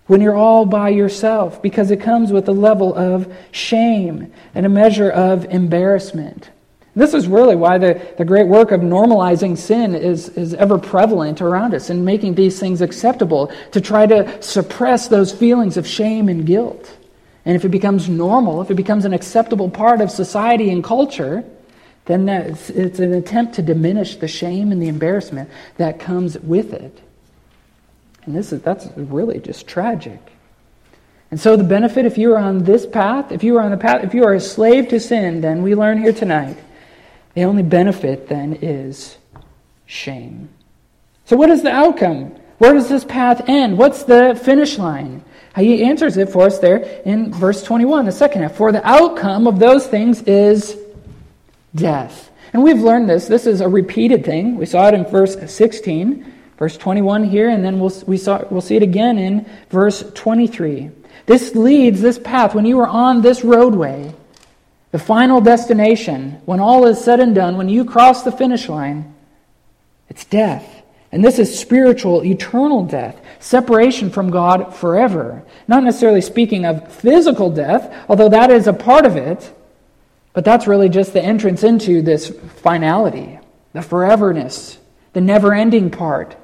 when 0.09 0.21
you're 0.21 0.35
all 0.35 0.65
by 0.65 0.89
yourself 0.89 1.61
because 1.61 1.91
it 1.91 2.01
comes 2.01 2.31
with 2.31 2.49
a 2.49 2.51
level 2.51 2.95
of 2.95 3.31
shame 3.51 4.33
and 4.55 4.65
a 4.65 4.69
measure 4.69 5.11
of 5.11 5.45
embarrassment. 5.45 6.49
This 6.95 7.13
is 7.13 7.27
really 7.27 7.55
why 7.55 7.77
the, 7.77 8.01
the 8.17 8.25
great 8.25 8.47
work 8.47 8.71
of 8.71 8.81
normalizing 8.81 9.55
sin 9.55 9.93
is, 9.93 10.29
is 10.29 10.55
ever 10.55 10.79
prevalent 10.79 11.41
around 11.41 11.75
us 11.75 11.91
and 11.91 12.03
making 12.03 12.33
these 12.33 12.59
things 12.59 12.81
acceptable 12.81 13.51
to 13.71 13.79
try 13.79 14.07
to 14.07 14.41
suppress 14.41 15.07
those 15.07 15.31
feelings 15.31 15.77
of 15.77 15.85
shame 15.85 16.27
and 16.27 16.43
guilt. 16.43 16.97
And 17.45 17.55
if 17.55 17.63
it 17.63 17.69
becomes 17.69 18.09
normal, 18.09 18.63
if 18.63 18.71
it 18.71 18.75
becomes 18.75 19.05
an 19.05 19.13
acceptable 19.13 19.69
part 19.69 20.01
of 20.01 20.09
society 20.09 20.71
and 20.71 20.83
culture, 20.83 21.43
then 22.05 22.27
it's, 22.27 22.71
it's 22.71 22.97
an 22.97 23.13
attempt 23.13 23.53
to 23.53 23.61
diminish 23.61 24.15
the 24.15 24.27
shame 24.27 24.71
and 24.71 24.81
the 24.81 24.87
embarrassment 24.87 25.51
that 25.77 25.99
comes 25.99 26.39
with 26.39 26.73
it. 26.73 26.99
And 28.29 28.37
this 28.37 28.53
is, 28.53 28.61
that's 28.61 28.87
really 28.95 29.39
just 29.39 29.67
tragic. 29.67 30.19
And 31.31 31.39
so, 31.39 31.57
the 31.57 31.63
benefit, 31.63 32.05
if 32.05 32.15
you 32.15 32.31
are 32.33 32.37
on 32.37 32.63
this 32.63 32.85
path, 32.85 33.31
if 33.31 33.43
you 33.43 33.57
are 33.57 33.61
on 33.61 33.71
the 33.71 33.77
path, 33.77 34.03
if 34.03 34.13
you 34.13 34.23
are 34.23 34.35
a 34.35 34.39
slave 34.39 34.87
to 34.89 34.99
sin, 34.99 35.41
then 35.41 35.63
we 35.63 35.73
learn 35.73 35.99
here 35.99 36.13
tonight, 36.13 36.55
the 37.33 37.45
only 37.45 37.63
benefit 37.63 38.27
then 38.27 38.59
is 38.61 39.17
shame. 39.87 40.49
So, 41.25 41.37
what 41.37 41.49
is 41.49 41.63
the 41.63 41.71
outcome? 41.71 42.35
Where 42.59 42.75
does 42.75 42.87
this 42.87 43.03
path 43.03 43.49
end? 43.49 43.79
What's 43.79 44.03
the 44.03 44.39
finish 44.43 44.77
line? 44.77 45.23
He 45.55 45.83
answers 45.83 46.15
it 46.15 46.29
for 46.29 46.43
us 46.45 46.59
there 46.59 47.01
in 47.05 47.33
verse 47.33 47.63
21, 47.63 48.05
the 48.05 48.11
second 48.11 48.43
half. 48.43 48.55
For 48.55 48.71
the 48.71 48.87
outcome 48.87 49.47
of 49.47 49.57
those 49.57 49.87
things 49.87 50.21
is 50.21 50.77
death. 51.73 52.29
And 52.53 52.61
we've 52.61 52.79
learned 52.79 53.09
this. 53.09 53.27
This 53.27 53.47
is 53.47 53.59
a 53.59 53.67
repeated 53.67 54.23
thing. 54.23 54.55
We 54.55 54.67
saw 54.67 54.87
it 54.87 54.93
in 54.93 55.05
verse 55.05 55.35
16. 55.51 56.35
Verse 56.59 56.75
21 56.75 57.23
here, 57.23 57.49
and 57.49 57.63
then 57.63 57.79
we'll, 57.79 57.93
we 58.05 58.17
saw, 58.17 58.43
we'll 58.49 58.59
see 58.59 58.75
it 58.75 58.83
again 58.83 59.17
in 59.17 59.45
verse 59.69 60.03
23. 60.13 60.91
This 61.25 61.55
leads, 61.55 62.01
this 62.01 62.19
path, 62.19 62.53
when 62.53 62.65
you 62.65 62.81
are 62.81 62.87
on 62.87 63.21
this 63.21 63.45
roadway, 63.45 64.13
the 64.91 64.99
final 64.99 65.39
destination, 65.39 66.41
when 66.43 66.59
all 66.59 66.85
is 66.85 67.01
said 67.01 67.21
and 67.21 67.33
done, 67.33 67.55
when 67.55 67.69
you 67.69 67.85
cross 67.85 68.23
the 68.23 68.31
finish 68.33 68.67
line, 68.67 69.15
it's 70.09 70.25
death. 70.25 70.83
And 71.13 71.23
this 71.23 71.39
is 71.39 71.57
spiritual, 71.57 72.25
eternal 72.25 72.83
death, 72.83 73.21
separation 73.39 74.09
from 74.09 74.29
God 74.29 74.75
forever. 74.75 75.43
Not 75.65 75.85
necessarily 75.85 76.19
speaking 76.19 76.65
of 76.65 76.91
physical 76.91 77.49
death, 77.49 78.05
although 78.09 78.29
that 78.29 78.51
is 78.51 78.67
a 78.67 78.73
part 78.73 79.05
of 79.05 79.15
it, 79.15 79.53
but 80.33 80.43
that's 80.43 80.67
really 80.67 80.89
just 80.89 81.13
the 81.13 81.23
entrance 81.23 81.63
into 81.63 82.01
this 82.01 82.27
finality, 82.57 83.39
the 83.71 83.79
foreverness, 83.79 84.77
the 85.13 85.21
never 85.21 85.53
ending 85.53 85.89
part 85.89 86.35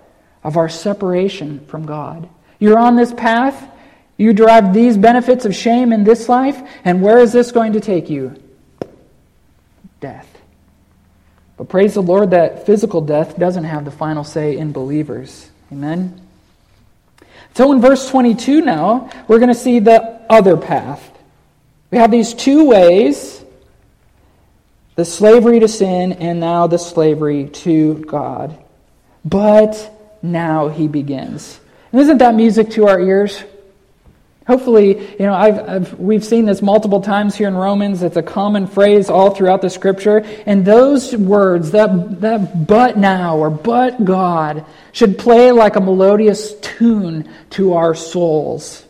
of 0.45 0.57
our 0.57 0.69
separation 0.69 1.59
from 1.65 1.87
God. 1.87 2.29
You're 2.59 2.77
on 2.77 2.95
this 2.95 3.11
path, 3.11 3.67
you 4.15 4.31
derive 4.31 4.73
these 4.75 4.95
benefits 4.95 5.43
of 5.43 5.55
shame 5.55 5.91
in 5.91 6.03
this 6.03 6.29
life, 6.29 6.61
and 6.85 7.01
where 7.01 7.17
is 7.17 7.33
this 7.33 7.51
going 7.51 7.73
to 7.73 7.79
take 7.81 8.11
you? 8.11 8.41
Death. 9.99 10.31
But 11.57 11.67
praise 11.67 11.95
the 11.95 12.03
Lord 12.03 12.29
that 12.29 12.67
physical 12.67 13.01
death 13.01 13.39
doesn't 13.39 13.63
have 13.63 13.85
the 13.85 13.91
final 13.91 14.23
say 14.23 14.55
in 14.55 14.71
believers. 14.71 15.49
Amen. 15.71 16.21
So 17.55 17.71
in 17.71 17.81
verse 17.81 18.07
22 18.07 18.61
now, 18.61 19.09
we're 19.27 19.39
going 19.39 19.49
to 19.49 19.59
see 19.59 19.79
the 19.79 20.21
other 20.29 20.57
path. 20.57 21.11
We 21.89 21.97
have 21.97 22.11
these 22.11 22.35
two 22.35 22.65
ways 22.65 23.43
the 24.93 25.05
slavery 25.05 25.59
to 25.59 25.67
sin 25.67 26.13
and 26.13 26.39
now 26.39 26.67
the 26.67 26.77
slavery 26.77 27.47
to 27.47 27.95
God. 27.95 28.57
But 29.25 29.94
now 30.31 30.69
he 30.69 30.87
begins. 30.87 31.59
And 31.91 32.01
isn't 32.01 32.17
that 32.17 32.35
music 32.35 32.71
to 32.71 32.87
our 32.87 32.99
ears? 32.99 33.43
Hopefully, 34.47 34.99
you 34.99 35.25
know, 35.25 35.33
I've, 35.33 35.69
I've, 35.69 35.99
we've 35.99 36.23
seen 36.23 36.45
this 36.45 36.61
multiple 36.61 37.01
times 37.01 37.35
here 37.35 37.47
in 37.47 37.55
Romans. 37.55 38.03
It's 38.03 38.15
a 38.15 38.21
common 38.21 38.67
phrase 38.67 39.09
all 39.09 39.31
throughout 39.31 39.63
the 39.63 39.71
scripture. 39.71 40.23
And 40.45 40.63
those 40.63 41.15
words, 41.15 41.71
that, 41.71 42.21
that 42.21 42.67
but 42.67 42.95
now 42.95 43.37
or 43.37 43.49
but 43.49 44.05
God, 44.05 44.65
should 44.91 45.17
play 45.17 45.51
like 45.51 45.75
a 45.75 45.81
melodious 45.81 46.53
tune 46.59 47.27
to 47.51 47.73
our 47.73 47.95
souls. 47.95 48.85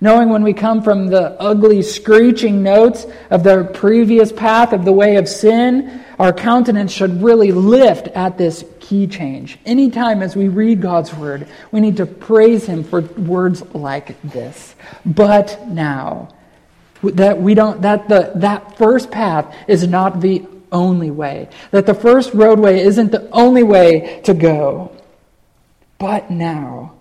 Knowing 0.00 0.28
when 0.28 0.42
we 0.42 0.52
come 0.52 0.82
from 0.82 1.06
the 1.06 1.40
ugly, 1.40 1.82
screeching 1.82 2.64
notes 2.64 3.06
of 3.30 3.44
the 3.44 3.64
previous 3.74 4.32
path 4.32 4.72
of 4.72 4.84
the 4.84 4.92
way 4.92 5.16
of 5.16 5.28
sin, 5.28 6.04
our 6.18 6.32
countenance 6.32 6.92
should 6.92 7.22
really 7.22 7.52
lift 7.52 8.08
at 8.08 8.38
this 8.38 8.64
key 8.80 9.06
change. 9.06 9.58
Anytime 9.66 10.22
as 10.22 10.34
we 10.34 10.48
read 10.48 10.80
God's 10.80 11.12
word, 11.14 11.46
we 11.70 11.80
need 11.80 11.96
to 11.98 12.06
praise 12.06 12.66
Him 12.66 12.84
for 12.84 13.00
words 13.00 13.62
like 13.74 14.20
this. 14.22 14.74
But 15.04 15.66
now, 15.68 16.34
that 17.02 17.40
we 17.40 17.54
don't 17.54 17.82
that 17.82 18.08
the 18.08 18.32
that 18.36 18.78
first 18.78 19.10
path 19.10 19.54
is 19.68 19.86
not 19.86 20.20
the 20.20 20.46
only 20.72 21.10
way. 21.10 21.48
That 21.70 21.86
the 21.86 21.94
first 21.94 22.32
roadway 22.34 22.80
isn't 22.80 23.12
the 23.12 23.28
only 23.30 23.62
way 23.62 24.20
to 24.24 24.34
go. 24.34 24.96
But 25.98 26.30
now, 26.30 26.94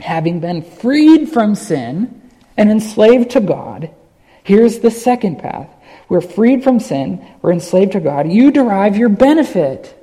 having 0.00 0.40
been 0.40 0.62
freed 0.62 1.28
from 1.28 1.54
sin 1.54 2.30
and 2.56 2.70
enslaved 2.70 3.30
to 3.30 3.40
God, 3.40 3.90
here's 4.42 4.80
the 4.80 4.90
second 4.90 5.38
path. 5.38 5.73
We're 6.08 6.20
freed 6.20 6.62
from 6.62 6.80
sin, 6.80 7.26
we're 7.42 7.52
enslaved 7.52 7.92
to 7.92 8.00
God. 8.00 8.30
You 8.30 8.50
derive 8.50 8.96
your 8.96 9.08
benefit. 9.08 10.00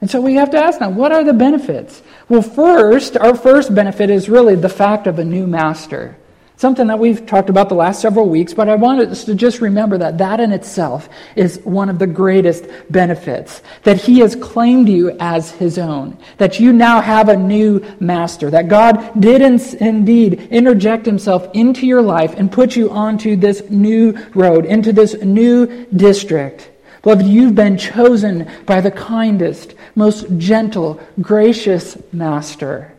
And 0.00 0.10
so 0.10 0.20
we 0.20 0.34
have 0.34 0.50
to 0.50 0.58
ask 0.58 0.80
now, 0.80 0.90
what 0.90 1.12
are 1.12 1.24
the 1.24 1.32
benefits? 1.32 2.02
Well, 2.28 2.42
first, 2.42 3.16
our 3.16 3.34
first 3.34 3.74
benefit 3.74 4.08
is 4.08 4.28
really 4.28 4.54
the 4.54 4.68
fact 4.68 5.06
of 5.06 5.18
a 5.18 5.24
new 5.24 5.46
master. 5.46 6.16
Something 6.60 6.88
that 6.88 6.98
we've 6.98 7.24
talked 7.24 7.48
about 7.48 7.70
the 7.70 7.74
last 7.74 8.02
several 8.02 8.28
weeks, 8.28 8.52
but 8.52 8.68
I 8.68 8.74
want 8.74 9.00
us 9.00 9.24
to 9.24 9.34
just 9.34 9.62
remember 9.62 9.96
that 9.96 10.18
that 10.18 10.40
in 10.40 10.52
itself 10.52 11.08
is 11.34 11.58
one 11.64 11.88
of 11.88 11.98
the 11.98 12.06
greatest 12.06 12.66
benefits. 12.90 13.62
That 13.84 13.96
He 13.96 14.18
has 14.18 14.36
claimed 14.36 14.86
you 14.86 15.16
as 15.20 15.52
His 15.52 15.78
own. 15.78 16.18
That 16.36 16.60
you 16.60 16.74
now 16.74 17.00
have 17.00 17.30
a 17.30 17.36
new 17.38 17.82
master. 17.98 18.50
That 18.50 18.68
God 18.68 19.18
did 19.18 19.40
indeed 19.40 20.48
interject 20.50 21.06
Himself 21.06 21.48
into 21.54 21.86
your 21.86 22.02
life 22.02 22.34
and 22.36 22.52
put 22.52 22.76
you 22.76 22.90
onto 22.90 23.36
this 23.36 23.62
new 23.70 24.18
road, 24.34 24.66
into 24.66 24.92
this 24.92 25.14
new 25.22 25.86
district. 25.96 26.70
Beloved, 27.00 27.24
you've 27.24 27.54
been 27.54 27.78
chosen 27.78 28.46
by 28.66 28.82
the 28.82 28.90
kindest, 28.90 29.74
most 29.94 30.26
gentle, 30.36 31.00
gracious 31.22 31.96
master. 32.12 32.92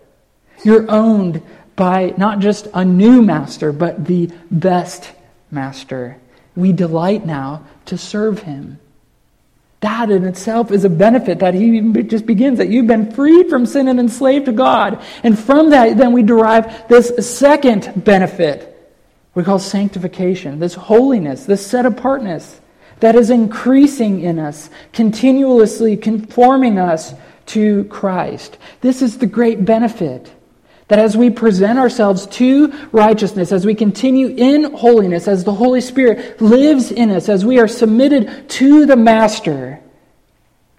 You're 0.63 0.89
owned 0.89 1.43
by 1.81 2.13
not 2.15 2.37
just 2.37 2.67
a 2.75 2.85
new 2.85 3.23
master, 3.23 3.71
but 3.71 4.05
the 4.05 4.29
best 4.51 5.11
master. 5.49 6.15
We 6.55 6.73
delight 6.73 7.25
now 7.25 7.65
to 7.85 7.97
serve 7.97 8.43
him. 8.43 8.79
That 9.79 10.11
in 10.11 10.23
itself 10.25 10.69
is 10.69 10.83
a 10.83 10.89
benefit 10.89 11.39
that 11.39 11.55
he 11.55 11.81
just 12.03 12.27
begins 12.27 12.59
that 12.59 12.69
you've 12.69 12.85
been 12.85 13.11
freed 13.11 13.49
from 13.49 13.65
sin 13.65 13.87
and 13.87 13.99
enslaved 13.99 14.45
to 14.45 14.51
God. 14.51 15.01
And 15.23 15.39
from 15.39 15.71
that, 15.71 15.97
then 15.97 16.11
we 16.13 16.21
derive 16.21 16.87
this 16.87 17.27
second 17.27 18.05
benefit 18.05 18.67
we 19.33 19.43
call 19.43 19.57
sanctification, 19.57 20.59
this 20.59 20.75
holiness, 20.75 21.45
this 21.45 21.65
set 21.65 21.87
apartness 21.87 22.61
that 22.99 23.15
is 23.15 23.31
increasing 23.31 24.21
in 24.21 24.37
us, 24.37 24.69
continuously 24.93 25.97
conforming 25.97 26.77
us 26.77 27.15
to 27.47 27.85
Christ. 27.85 28.59
This 28.81 29.01
is 29.01 29.17
the 29.17 29.25
great 29.25 29.65
benefit. 29.65 30.31
That 30.91 30.99
as 30.99 31.15
we 31.15 31.29
present 31.29 31.79
ourselves 31.79 32.27
to 32.27 32.67
righteousness, 32.91 33.53
as 33.53 33.65
we 33.65 33.75
continue 33.75 34.27
in 34.27 34.73
holiness, 34.73 35.25
as 35.25 35.45
the 35.45 35.53
Holy 35.53 35.79
Spirit 35.79 36.41
lives 36.41 36.91
in 36.91 37.11
us, 37.11 37.29
as 37.29 37.45
we 37.45 37.59
are 37.59 37.67
submitted 37.69 38.49
to 38.49 38.85
the 38.85 38.97
Master, 38.97 39.79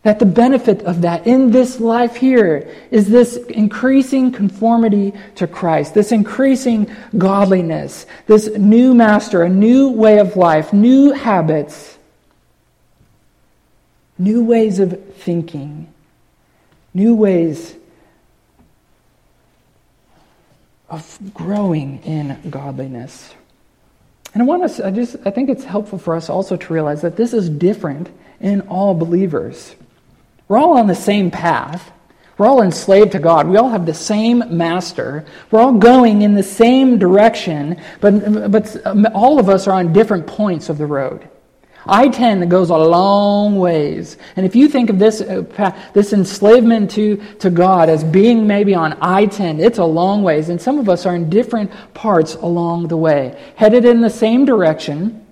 that 0.02 0.18
the 0.18 0.26
benefit 0.26 0.82
of 0.82 1.00
that 1.00 1.26
in 1.26 1.50
this 1.50 1.80
life 1.80 2.14
here 2.14 2.70
is 2.90 3.08
this 3.08 3.38
increasing 3.48 4.32
conformity 4.32 5.14
to 5.36 5.46
Christ, 5.46 5.94
this 5.94 6.12
increasing 6.12 6.94
godliness, 7.16 8.04
this 8.26 8.50
new 8.58 8.92
master, 8.92 9.44
a 9.44 9.48
new 9.48 9.92
way 9.92 10.18
of 10.18 10.36
life, 10.36 10.74
new 10.74 11.12
habits, 11.12 11.96
new 14.18 14.44
ways 14.44 14.78
of 14.78 15.14
thinking, 15.14 15.90
new 16.92 17.14
ways 17.14 17.76
of 20.92 21.18
growing 21.32 22.02
in 22.04 22.38
godliness. 22.50 23.34
And 24.34 24.42
I 24.42 24.46
want 24.46 24.62
us, 24.62 24.78
I 24.78 24.90
just, 24.90 25.16
I 25.24 25.30
think 25.30 25.48
it's 25.48 25.64
helpful 25.64 25.98
for 25.98 26.14
us 26.14 26.28
also 26.28 26.56
to 26.56 26.72
realize 26.72 27.00
that 27.00 27.16
this 27.16 27.32
is 27.32 27.48
different 27.48 28.10
in 28.40 28.60
all 28.62 28.94
believers. 28.94 29.74
We're 30.48 30.58
all 30.58 30.76
on 30.76 30.86
the 30.86 30.94
same 30.94 31.30
path. 31.30 31.90
We're 32.36 32.46
all 32.46 32.62
enslaved 32.62 33.12
to 33.12 33.18
God. 33.18 33.48
We 33.48 33.56
all 33.56 33.70
have 33.70 33.86
the 33.86 33.94
same 33.94 34.44
master. 34.50 35.24
We're 35.50 35.60
all 35.60 35.72
going 35.72 36.22
in 36.22 36.34
the 36.34 36.42
same 36.42 36.98
direction, 36.98 37.80
but, 38.00 38.50
but 38.50 38.84
all 39.14 39.38
of 39.38 39.48
us 39.48 39.66
are 39.66 39.72
on 39.72 39.92
different 39.92 40.26
points 40.26 40.68
of 40.68 40.76
the 40.76 40.86
road. 40.86 41.26
I 41.86 42.08
10 42.08 42.48
goes 42.48 42.70
a 42.70 42.76
long 42.76 43.58
ways. 43.58 44.16
And 44.36 44.46
if 44.46 44.54
you 44.54 44.68
think 44.68 44.90
of 44.90 44.98
this, 44.98 45.20
uh, 45.20 45.76
this 45.94 46.12
enslavement 46.12 46.90
to, 46.92 47.16
to 47.40 47.50
God 47.50 47.88
as 47.88 48.04
being 48.04 48.46
maybe 48.46 48.74
on 48.74 48.96
I 49.00 49.26
10, 49.26 49.60
it's 49.60 49.78
a 49.78 49.84
long 49.84 50.22
ways. 50.22 50.48
And 50.48 50.60
some 50.60 50.78
of 50.78 50.88
us 50.88 51.06
are 51.06 51.14
in 51.14 51.28
different 51.28 51.70
parts 51.94 52.34
along 52.34 52.88
the 52.88 52.96
way, 52.96 53.52
headed 53.56 53.84
in 53.84 54.00
the 54.00 54.10
same 54.10 54.44
direction, 54.44 55.26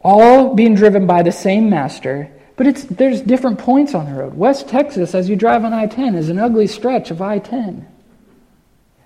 all 0.00 0.54
being 0.54 0.74
driven 0.74 1.06
by 1.06 1.22
the 1.22 1.32
same 1.32 1.68
master. 1.68 2.30
But 2.56 2.66
it's, 2.66 2.84
there's 2.84 3.20
different 3.20 3.58
points 3.58 3.94
on 3.94 4.06
the 4.06 4.18
road. 4.18 4.34
West 4.34 4.68
Texas, 4.68 5.14
as 5.14 5.28
you 5.28 5.36
drive 5.36 5.64
on 5.64 5.72
I 5.72 5.86
10, 5.86 6.14
is 6.14 6.28
an 6.28 6.38
ugly 6.38 6.66
stretch 6.66 7.10
of 7.10 7.20
I 7.20 7.38
10. 7.38 7.88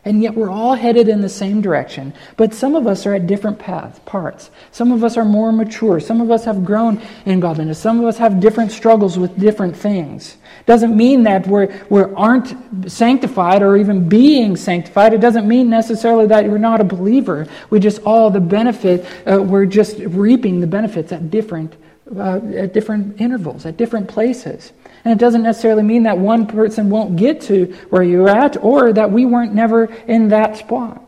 And 0.08 0.22
yet 0.22 0.34
we're 0.34 0.48
all 0.48 0.74
headed 0.74 1.06
in 1.06 1.20
the 1.20 1.28
same 1.28 1.60
direction. 1.60 2.14
But 2.38 2.54
some 2.54 2.74
of 2.74 2.86
us 2.86 3.04
are 3.04 3.12
at 3.12 3.26
different 3.26 3.58
paths, 3.58 4.00
parts. 4.06 4.50
Some 4.70 4.90
of 4.90 5.04
us 5.04 5.18
are 5.18 5.24
more 5.24 5.52
mature. 5.52 6.00
Some 6.00 6.22
of 6.22 6.30
us 6.30 6.46
have 6.46 6.64
grown 6.64 7.02
in 7.26 7.40
godliness. 7.40 7.78
Some 7.78 8.00
of 8.00 8.06
us 8.06 8.16
have 8.16 8.40
different 8.40 8.72
struggles 8.72 9.18
with 9.18 9.38
different 9.38 9.76
things. 9.76 10.38
Doesn't 10.64 10.96
mean 10.96 11.24
that 11.24 11.46
we're, 11.46 11.68
we 11.90 12.00
aren't 12.00 12.90
sanctified 12.90 13.62
or 13.62 13.76
even 13.76 14.08
being 14.08 14.56
sanctified. 14.56 15.12
It 15.12 15.20
doesn't 15.20 15.46
mean 15.46 15.68
necessarily 15.68 16.26
that 16.28 16.46
you're 16.46 16.58
not 16.58 16.80
a 16.80 16.84
believer. 16.84 17.46
We 17.68 17.78
just 17.78 18.00
all 18.04 18.30
the 18.30 18.40
benefit, 18.40 19.04
uh, 19.30 19.42
we're 19.42 19.66
just 19.66 19.98
reaping 19.98 20.60
the 20.60 20.66
benefits 20.66 21.12
at 21.12 21.30
different, 21.30 21.76
uh, 22.16 22.40
at 22.54 22.72
different 22.72 23.20
intervals, 23.20 23.66
at 23.66 23.76
different 23.76 24.08
places. 24.08 24.72
And 25.04 25.12
it 25.12 25.18
doesn't 25.18 25.42
necessarily 25.42 25.82
mean 25.82 26.04
that 26.04 26.18
one 26.18 26.46
person 26.46 26.90
won't 26.90 27.16
get 27.16 27.40
to 27.42 27.66
where 27.90 28.02
you're 28.02 28.28
at 28.28 28.56
or 28.62 28.92
that 28.92 29.10
we 29.10 29.24
weren't 29.24 29.54
never 29.54 29.84
in 29.84 30.28
that 30.28 30.56
spot. 30.56 31.04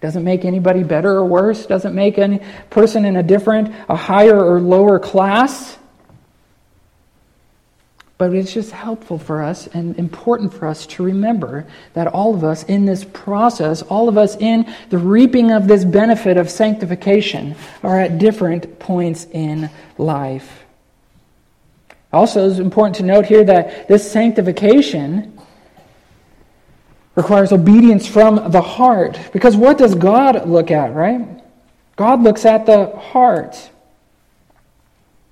Doesn't 0.00 0.24
make 0.24 0.44
anybody 0.44 0.84
better 0.84 1.10
or 1.10 1.24
worse. 1.24 1.66
Doesn't 1.66 1.94
make 1.94 2.18
any 2.18 2.40
person 2.70 3.04
in 3.04 3.16
a 3.16 3.22
different, 3.22 3.74
a 3.88 3.96
higher 3.96 4.38
or 4.38 4.60
lower 4.60 4.98
class. 4.98 5.76
But 8.18 8.34
it's 8.34 8.52
just 8.52 8.72
helpful 8.72 9.16
for 9.16 9.40
us 9.42 9.68
and 9.68 9.96
important 9.96 10.52
for 10.52 10.66
us 10.66 10.86
to 10.88 11.04
remember 11.04 11.64
that 11.94 12.08
all 12.08 12.34
of 12.34 12.42
us 12.42 12.64
in 12.64 12.84
this 12.84 13.04
process, 13.04 13.82
all 13.82 14.08
of 14.08 14.18
us 14.18 14.36
in 14.36 14.72
the 14.90 14.98
reaping 14.98 15.52
of 15.52 15.68
this 15.68 15.84
benefit 15.84 16.36
of 16.36 16.50
sanctification, 16.50 17.54
are 17.84 18.00
at 18.00 18.18
different 18.18 18.80
points 18.80 19.28
in 19.30 19.70
life. 19.98 20.64
Also, 22.12 22.50
it's 22.50 22.58
important 22.58 22.96
to 22.96 23.04
note 23.04 23.26
here 23.26 23.44
that 23.44 23.86
this 23.86 24.10
sanctification 24.10 25.38
requires 27.14 27.52
obedience 27.52 28.06
from 28.06 28.50
the 28.50 28.62
heart. 28.62 29.18
Because 29.32 29.56
what 29.56 29.78
does 29.78 29.94
God 29.94 30.48
look 30.48 30.72
at, 30.72 30.92
right? 30.92 31.26
God 31.94 32.22
looks 32.22 32.44
at 32.44 32.66
the 32.66 32.96
heart. 32.96 33.70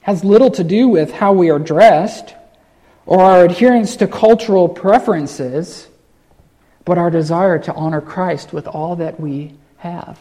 has 0.02 0.24
little 0.24 0.50
to 0.52 0.62
do 0.62 0.86
with 0.86 1.12
how 1.12 1.32
we 1.32 1.50
are 1.50 1.58
dressed 1.58 2.34
or 3.06 3.22
our 3.22 3.44
adherence 3.44 3.96
to 3.96 4.06
cultural 4.06 4.68
preferences, 4.68 5.88
but 6.84 6.98
our 6.98 7.10
desire 7.10 7.58
to 7.60 7.72
honor 7.74 8.00
Christ 8.00 8.52
with 8.52 8.66
all 8.66 8.96
that 8.96 9.18
we 9.18 9.54
have. 9.78 10.18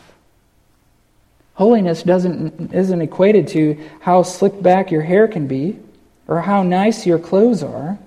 Holiness 1.55 2.03
doesn't, 2.03 2.73
isn't 2.73 3.01
equated 3.01 3.47
to 3.49 3.83
how 4.01 4.23
slick 4.23 4.61
back 4.61 4.91
your 4.91 5.01
hair 5.01 5.27
can 5.27 5.47
be, 5.47 5.79
or 6.27 6.41
how 6.41 6.63
nice 6.63 7.05
your 7.05 7.19
clothes 7.19 7.63
are, 7.63 7.97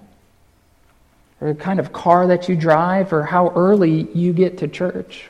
or 1.40 1.52
the 1.52 1.60
kind 1.60 1.80
of 1.80 1.92
car 1.92 2.26
that 2.28 2.48
you 2.48 2.56
drive, 2.56 3.12
or 3.12 3.24
how 3.24 3.48
early 3.50 4.10
you 4.12 4.32
get 4.32 4.58
to 4.58 4.68
church 4.68 5.28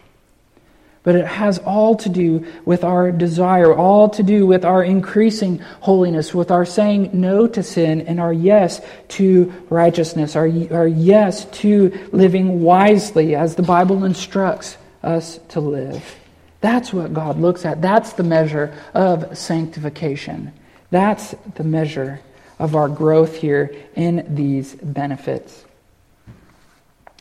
but 1.09 1.17
it 1.17 1.27
has 1.27 1.57
all 1.61 1.97
to 1.97 2.11
do 2.11 2.45
with 2.67 2.85
our 2.85 3.11
desire, 3.11 3.75
all 3.75 4.11
to 4.11 4.23
do 4.23 4.47
with 4.47 4.63
our 4.63 4.85
increasing 4.85 5.59
holiness, 5.81 6.35
with 6.35 6.51
our 6.51 6.67
saying 6.67 7.09
no 7.15 7.47
to 7.47 7.63
sin 7.63 8.03
and 8.03 8.21
our 8.21 8.31
yes 8.31 8.83
to 9.09 9.51
righteousness, 9.71 10.37
our, 10.37 10.51
our 10.71 10.87
yes 10.87 11.47
to 11.47 11.99
living 12.13 12.61
wisely 12.61 13.35
as 13.35 13.55
the 13.55 13.63
Bible 13.63 14.05
instructs 14.05 14.77
us 15.03 15.41
to 15.49 15.61
live. 15.61 16.15
That's 16.61 16.93
what 16.93 17.15
God 17.15 17.41
looks 17.41 17.65
at. 17.65 17.81
That's 17.81 18.13
the 18.13 18.23
measure 18.23 18.75
of 18.93 19.39
sanctification. 19.39 20.53
That's 20.91 21.35
the 21.55 21.65
measure 21.65 22.21
of 22.59 22.77
our 22.77 22.91
growth 22.91 23.35
here 23.35 23.75
in 23.97 24.27
these 24.35 24.75
benefits. 24.75 25.65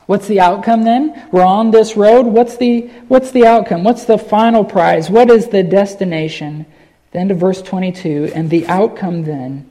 What's 0.08 0.28
the 0.28 0.40
outcome 0.40 0.84
then? 0.84 1.28
We're 1.32 1.46
on 1.46 1.72
this 1.72 1.96
road. 1.96 2.26
What's 2.26 2.58
the, 2.58 2.88
what's 3.10 3.32
the 3.32 3.46
outcome? 3.46 3.84
What's 3.84 4.06
the 4.06 4.18
final 4.18 4.64
prize? 4.64 5.10
What 5.10 5.30
is 5.30 5.50
the 5.50 5.64
destination? 5.64 6.66
The 7.12 7.20
end 7.20 7.30
of 7.30 7.38
verse 7.38 7.62
22. 7.62 8.32
And 8.34 8.50
the 8.50 8.66
outcome 8.68 9.24
then, 9.24 9.70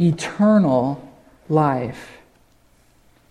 eternal 0.00 1.06
life. 1.48 2.18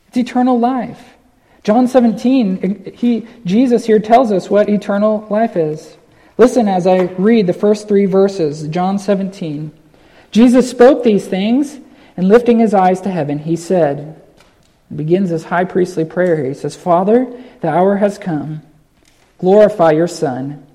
It's 0.07 0.17
eternal 0.17 0.59
life. 0.59 1.15
John 1.63 1.87
17, 1.87 2.93
he, 2.95 3.27
Jesus 3.43 3.85
here 3.85 3.99
tells 3.99 4.31
us 4.31 4.49
what 4.49 4.69
eternal 4.69 5.27
life 5.29 5.57
is. 5.57 5.97
Listen 6.37 6.67
as 6.67 6.87
I 6.87 7.01
read 7.17 7.47
the 7.47 7.53
first 7.53 7.87
three 7.87 8.05
verses, 8.05 8.67
John 8.69 8.97
17. 8.97 9.71
Jesus 10.31 10.69
spoke 10.69 11.03
these 11.03 11.27
things, 11.27 11.79
and 12.15 12.27
lifting 12.27 12.59
his 12.59 12.73
eyes 12.73 13.01
to 13.01 13.09
heaven, 13.09 13.39
he 13.39 13.55
said, 13.55 14.18
begins 14.95 15.29
his 15.29 15.45
high 15.45 15.65
priestly 15.65 16.05
prayer 16.05 16.43
He 16.45 16.53
says, 16.53 16.75
Father, 16.75 17.31
the 17.61 17.69
hour 17.69 17.97
has 17.97 18.17
come. 18.17 18.61
Glorify 19.37 19.91
your 19.91 20.07
Son, 20.07 20.65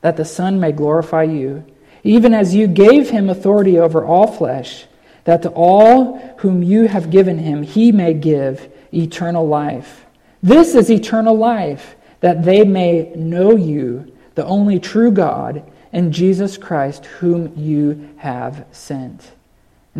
that 0.00 0.16
the 0.16 0.24
Son 0.24 0.60
may 0.60 0.72
glorify 0.72 1.22
you, 1.24 1.64
even 2.02 2.34
as 2.34 2.54
you 2.54 2.66
gave 2.66 3.10
him 3.10 3.28
authority 3.28 3.78
over 3.78 4.04
all 4.04 4.26
flesh, 4.26 4.86
that 5.24 5.42
to 5.42 5.50
all 5.50 6.18
whom 6.38 6.62
you 6.62 6.88
have 6.88 7.10
given 7.10 7.38
him 7.38 7.62
he 7.62 7.92
may 7.92 8.14
give 8.14 8.70
eternal 8.92 9.46
life. 9.46 10.04
This 10.42 10.74
is 10.74 10.90
eternal 10.90 11.36
life, 11.36 11.96
that 12.20 12.44
they 12.44 12.64
may 12.64 13.12
know 13.14 13.56
you, 13.56 14.12
the 14.34 14.44
only 14.44 14.78
true 14.78 15.10
God, 15.10 15.62
and 15.92 16.12
Jesus 16.12 16.56
Christ, 16.56 17.04
whom 17.06 17.52
you 17.56 18.10
have 18.18 18.66
sent. 18.72 19.32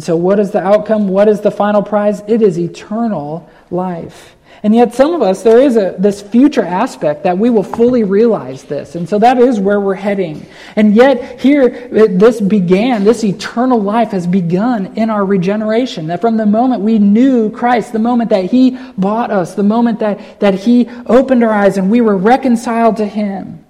And 0.00 0.04
so, 0.06 0.16
what 0.16 0.40
is 0.40 0.50
the 0.50 0.62
outcome? 0.62 1.08
What 1.08 1.28
is 1.28 1.42
the 1.42 1.50
final 1.50 1.82
prize? 1.82 2.22
It 2.26 2.40
is 2.40 2.58
eternal 2.58 3.50
life. 3.70 4.34
And 4.62 4.74
yet, 4.74 4.94
some 4.94 5.12
of 5.12 5.20
us, 5.20 5.42
there 5.42 5.60
is 5.60 5.76
a, 5.76 5.94
this 5.98 6.22
future 6.22 6.62
aspect 6.62 7.24
that 7.24 7.36
we 7.36 7.50
will 7.50 7.62
fully 7.62 8.02
realize 8.02 8.64
this. 8.64 8.94
And 8.94 9.06
so 9.06 9.18
that 9.18 9.36
is 9.36 9.60
where 9.60 9.78
we're 9.78 9.92
heading. 9.92 10.46
And 10.74 10.94
yet, 10.94 11.38
here, 11.38 11.68
this 12.08 12.40
began, 12.40 13.04
this 13.04 13.22
eternal 13.24 13.78
life 13.78 14.12
has 14.12 14.26
begun 14.26 14.96
in 14.96 15.10
our 15.10 15.22
regeneration. 15.22 16.06
That 16.06 16.22
from 16.22 16.38
the 16.38 16.46
moment 16.46 16.80
we 16.80 16.98
knew 16.98 17.50
Christ, 17.50 17.92
the 17.92 17.98
moment 17.98 18.30
that 18.30 18.46
He 18.46 18.78
bought 18.96 19.30
us, 19.30 19.54
the 19.54 19.62
moment 19.62 19.98
that, 19.98 20.40
that 20.40 20.54
He 20.54 20.88
opened 21.04 21.44
our 21.44 21.52
eyes 21.52 21.76
and 21.76 21.90
we 21.90 22.00
were 22.00 22.16
reconciled 22.16 22.96
to 22.96 23.06
Him, 23.06 23.66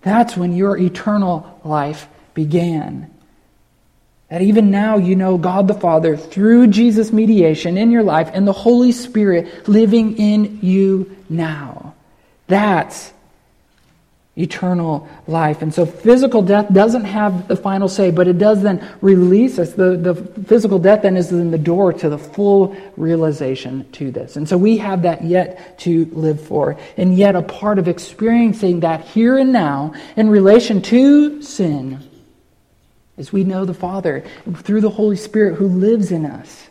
that's 0.00 0.36
when 0.36 0.56
your 0.56 0.76
eternal 0.76 1.60
life 1.62 2.08
began. 2.34 3.11
That 4.32 4.40
even 4.40 4.70
now 4.70 4.96
you 4.96 5.14
know 5.14 5.36
God 5.36 5.68
the 5.68 5.74
Father 5.74 6.16
through 6.16 6.68
Jesus' 6.68 7.12
mediation 7.12 7.76
in 7.76 7.90
your 7.90 8.02
life 8.02 8.30
and 8.32 8.48
the 8.48 8.52
Holy 8.52 8.90
Spirit 8.90 9.68
living 9.68 10.16
in 10.16 10.58
you 10.62 11.14
now. 11.28 11.92
That's 12.46 13.12
eternal 14.34 15.06
life. 15.26 15.60
And 15.60 15.74
so 15.74 15.84
physical 15.84 16.40
death 16.40 16.72
doesn't 16.72 17.04
have 17.04 17.46
the 17.46 17.56
final 17.56 17.90
say, 17.90 18.10
but 18.10 18.26
it 18.26 18.38
does 18.38 18.62
then 18.62 18.82
release 19.02 19.58
us. 19.58 19.74
The, 19.74 19.98
the 19.98 20.14
physical 20.14 20.78
death 20.78 21.02
then 21.02 21.18
is 21.18 21.30
in 21.30 21.50
the 21.50 21.58
door 21.58 21.92
to 21.92 22.08
the 22.08 22.16
full 22.16 22.74
realization 22.96 23.86
to 23.92 24.10
this. 24.10 24.36
And 24.36 24.48
so 24.48 24.56
we 24.56 24.78
have 24.78 25.02
that 25.02 25.24
yet 25.24 25.78
to 25.80 26.06
live 26.06 26.40
for. 26.40 26.78
And 26.96 27.14
yet 27.18 27.36
a 27.36 27.42
part 27.42 27.78
of 27.78 27.86
experiencing 27.86 28.80
that 28.80 29.02
here 29.02 29.36
and 29.36 29.52
now 29.52 29.92
in 30.16 30.30
relation 30.30 30.80
to 30.80 31.42
sin 31.42 32.08
as 33.18 33.32
we 33.32 33.44
know 33.44 33.64
the 33.64 33.74
Father 33.74 34.24
through 34.58 34.80
the 34.80 34.90
Holy 34.90 35.16
Spirit 35.16 35.56
who 35.56 35.66
lives 35.66 36.10
in 36.10 36.24
us. 36.26 36.68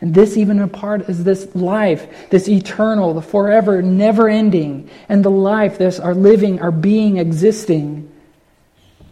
And 0.00 0.12
this, 0.14 0.36
even 0.36 0.60
a 0.60 0.68
part, 0.68 1.08
is 1.08 1.24
this 1.24 1.54
life, 1.54 2.28
this 2.30 2.48
eternal, 2.48 3.14
the 3.14 3.22
forever, 3.22 3.80
never 3.80 4.28
ending, 4.28 4.90
and 5.08 5.24
the 5.24 5.30
life, 5.30 5.78
this 5.78 5.98
our 5.98 6.14
living, 6.14 6.60
our 6.60 6.72
being, 6.72 7.16
existing 7.16 8.10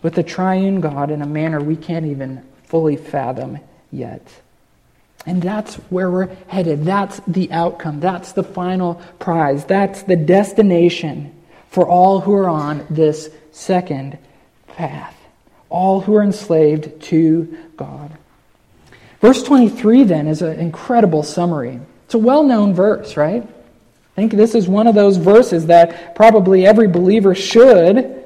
with 0.02 0.14
the 0.14 0.22
triune 0.22 0.80
God 0.80 1.10
in 1.10 1.22
a 1.22 1.26
manner 1.26 1.60
we 1.60 1.76
can't 1.76 2.06
even 2.06 2.44
fully 2.64 2.96
fathom 2.96 3.58
yet. 3.90 4.26
And 5.24 5.40
that's 5.40 5.76
where 5.76 6.10
we're 6.10 6.34
headed. 6.48 6.84
That's 6.84 7.20
the 7.28 7.52
outcome. 7.52 8.00
That's 8.00 8.32
the 8.32 8.42
final 8.42 8.96
prize. 9.20 9.64
That's 9.64 10.02
the 10.02 10.16
destination 10.16 11.32
for 11.70 11.88
all 11.88 12.20
who 12.20 12.34
are 12.34 12.48
on 12.48 12.84
this 12.90 13.30
second 13.52 14.18
path 14.66 15.21
all 15.72 16.00
who 16.00 16.14
are 16.14 16.22
enslaved 16.22 17.00
to 17.02 17.58
God. 17.76 18.12
Verse 19.20 19.42
23 19.42 20.04
then 20.04 20.28
is 20.28 20.42
an 20.42 20.60
incredible 20.60 21.22
summary. 21.22 21.80
It's 22.04 22.14
a 22.14 22.18
well 22.18 22.44
known 22.44 22.74
verse, 22.74 23.16
right? 23.16 23.42
I 23.42 24.14
think 24.14 24.32
this 24.32 24.54
is 24.54 24.68
one 24.68 24.86
of 24.86 24.94
those 24.94 25.16
verses 25.16 25.66
that 25.66 26.14
probably 26.14 26.66
every 26.66 26.88
believer 26.88 27.34
should 27.34 28.22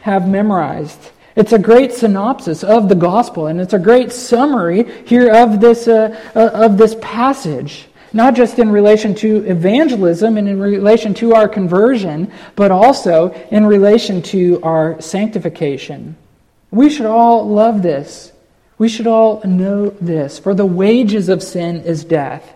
have 0.00 0.28
memorized. 0.28 0.98
It's 1.36 1.52
a 1.52 1.58
great 1.58 1.92
synopsis 1.92 2.62
of 2.62 2.88
the 2.88 2.94
gospel, 2.94 3.46
and 3.46 3.60
it's 3.60 3.72
a 3.72 3.78
great 3.78 4.12
summary 4.12 4.84
here 5.06 5.32
of 5.32 5.60
this, 5.60 5.88
uh, 5.88 6.20
uh, 6.34 6.50
of 6.52 6.76
this 6.76 6.96
passage, 7.00 7.86
not 8.12 8.34
just 8.34 8.58
in 8.58 8.70
relation 8.70 9.14
to 9.16 9.46
evangelism 9.46 10.36
and 10.36 10.48
in 10.48 10.60
relation 10.60 11.14
to 11.14 11.34
our 11.34 11.48
conversion, 11.48 12.30
but 12.56 12.70
also 12.70 13.32
in 13.50 13.64
relation 13.64 14.20
to 14.22 14.60
our 14.62 15.00
sanctification. 15.00 16.16
We 16.70 16.90
should 16.90 17.06
all 17.06 17.48
love 17.48 17.82
this. 17.82 18.32
We 18.78 18.88
should 18.88 19.06
all 19.06 19.42
know 19.44 19.90
this. 19.90 20.38
For 20.38 20.54
the 20.54 20.66
wages 20.66 21.28
of 21.28 21.42
sin 21.42 21.82
is 21.82 22.04
death. 22.04 22.54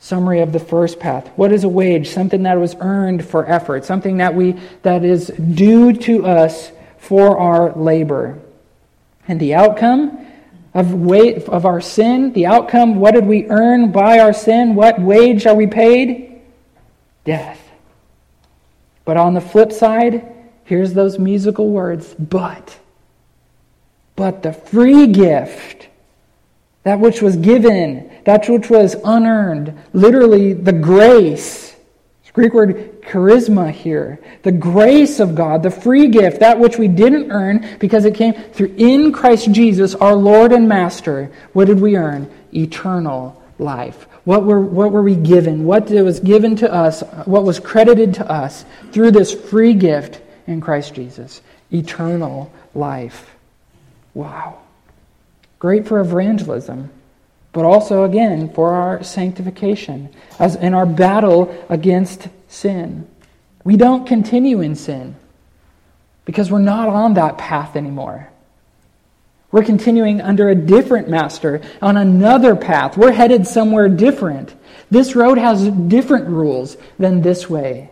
Summary 0.00 0.40
of 0.40 0.52
the 0.52 0.58
first 0.58 0.98
path. 0.98 1.28
What 1.36 1.52
is 1.52 1.62
a 1.62 1.68
wage? 1.68 2.10
Something 2.10 2.42
that 2.42 2.58
was 2.58 2.74
earned 2.80 3.24
for 3.24 3.46
effort, 3.46 3.84
something 3.84 4.16
that 4.16 4.34
we 4.34 4.58
that 4.82 5.04
is 5.04 5.28
due 5.28 5.92
to 5.92 6.26
us 6.26 6.72
for 6.98 7.38
our 7.38 7.72
labor. 7.72 8.40
And 9.28 9.38
the 9.38 9.54
outcome 9.54 10.26
of 10.74 10.94
weight 10.94 11.48
of 11.48 11.66
our 11.66 11.80
sin, 11.80 12.32
the 12.32 12.46
outcome, 12.46 12.96
what 12.96 13.14
did 13.14 13.26
we 13.26 13.46
earn 13.48 13.92
by 13.92 14.18
our 14.18 14.32
sin? 14.32 14.74
What 14.74 15.00
wage 15.00 15.46
are 15.46 15.54
we 15.54 15.68
paid? 15.68 16.40
Death. 17.24 17.60
But 19.04 19.16
on 19.16 19.34
the 19.34 19.40
flip 19.40 19.70
side, 19.70 20.26
Here's 20.64 20.94
those 20.94 21.18
musical 21.18 21.68
words, 21.68 22.14
but. 22.14 22.78
But 24.16 24.42
the 24.42 24.52
free 24.52 25.06
gift, 25.06 25.88
that 26.84 27.00
which 27.00 27.22
was 27.22 27.36
given, 27.36 28.10
that 28.24 28.48
which 28.48 28.70
was 28.70 28.96
unearned, 29.04 29.78
literally 29.92 30.52
the 30.52 30.72
grace. 30.72 31.74
Greek 32.32 32.54
word 32.54 33.02
charisma 33.02 33.70
here. 33.70 34.18
The 34.42 34.52
grace 34.52 35.20
of 35.20 35.34
God, 35.34 35.62
the 35.62 35.70
free 35.70 36.08
gift, 36.08 36.40
that 36.40 36.58
which 36.58 36.78
we 36.78 36.88
didn't 36.88 37.30
earn 37.30 37.76
because 37.78 38.06
it 38.06 38.14
came 38.14 38.32
through 38.32 38.74
in 38.78 39.12
Christ 39.12 39.52
Jesus, 39.52 39.94
our 39.94 40.14
Lord 40.14 40.50
and 40.52 40.66
Master. 40.66 41.30
What 41.52 41.66
did 41.66 41.78
we 41.78 41.94
earn? 41.94 42.30
eternal 42.54 43.40
life. 43.58 44.06
What 44.24 44.44
were, 44.44 44.60
what 44.60 44.92
were 44.92 45.02
we 45.02 45.16
given? 45.16 45.64
What 45.64 45.90
was 45.90 46.20
given 46.20 46.56
to 46.56 46.72
us? 46.72 47.02
What 47.24 47.44
was 47.44 47.58
credited 47.58 48.14
to 48.14 48.30
us 48.30 48.64
through 48.92 49.12
this 49.12 49.32
free 49.32 49.74
gift 49.74 50.20
in 50.46 50.60
Christ 50.60 50.94
Jesus? 50.94 51.40
Eternal 51.72 52.52
life. 52.74 53.34
Wow. 54.14 54.58
Great 55.58 55.86
for 55.86 56.00
evangelism, 56.00 56.90
but 57.52 57.64
also, 57.64 58.04
again, 58.04 58.52
for 58.52 58.74
our 58.74 59.02
sanctification, 59.02 60.08
as 60.38 60.56
in 60.56 60.74
our 60.74 60.86
battle 60.86 61.54
against 61.68 62.28
sin. 62.48 63.06
We 63.62 63.76
don't 63.76 64.06
continue 64.06 64.60
in 64.60 64.74
sin 64.74 65.14
because 66.24 66.50
we're 66.50 66.58
not 66.58 66.88
on 66.88 67.14
that 67.14 67.38
path 67.38 67.76
anymore. 67.76 68.28
We're 69.52 69.62
continuing 69.62 70.20
under 70.20 70.48
a 70.48 70.54
different 70.54 71.08
master 71.08 71.60
on 71.80 71.96
another 71.96 72.56
path. 72.56 72.96
We're 72.96 73.12
headed 73.12 73.46
somewhere 73.46 73.88
different. 73.88 74.54
This 74.90 75.14
road 75.14 75.38
has 75.38 75.68
different 75.68 76.26
rules 76.26 76.76
than 76.98 77.22
this 77.22 77.48
way. 77.48 77.91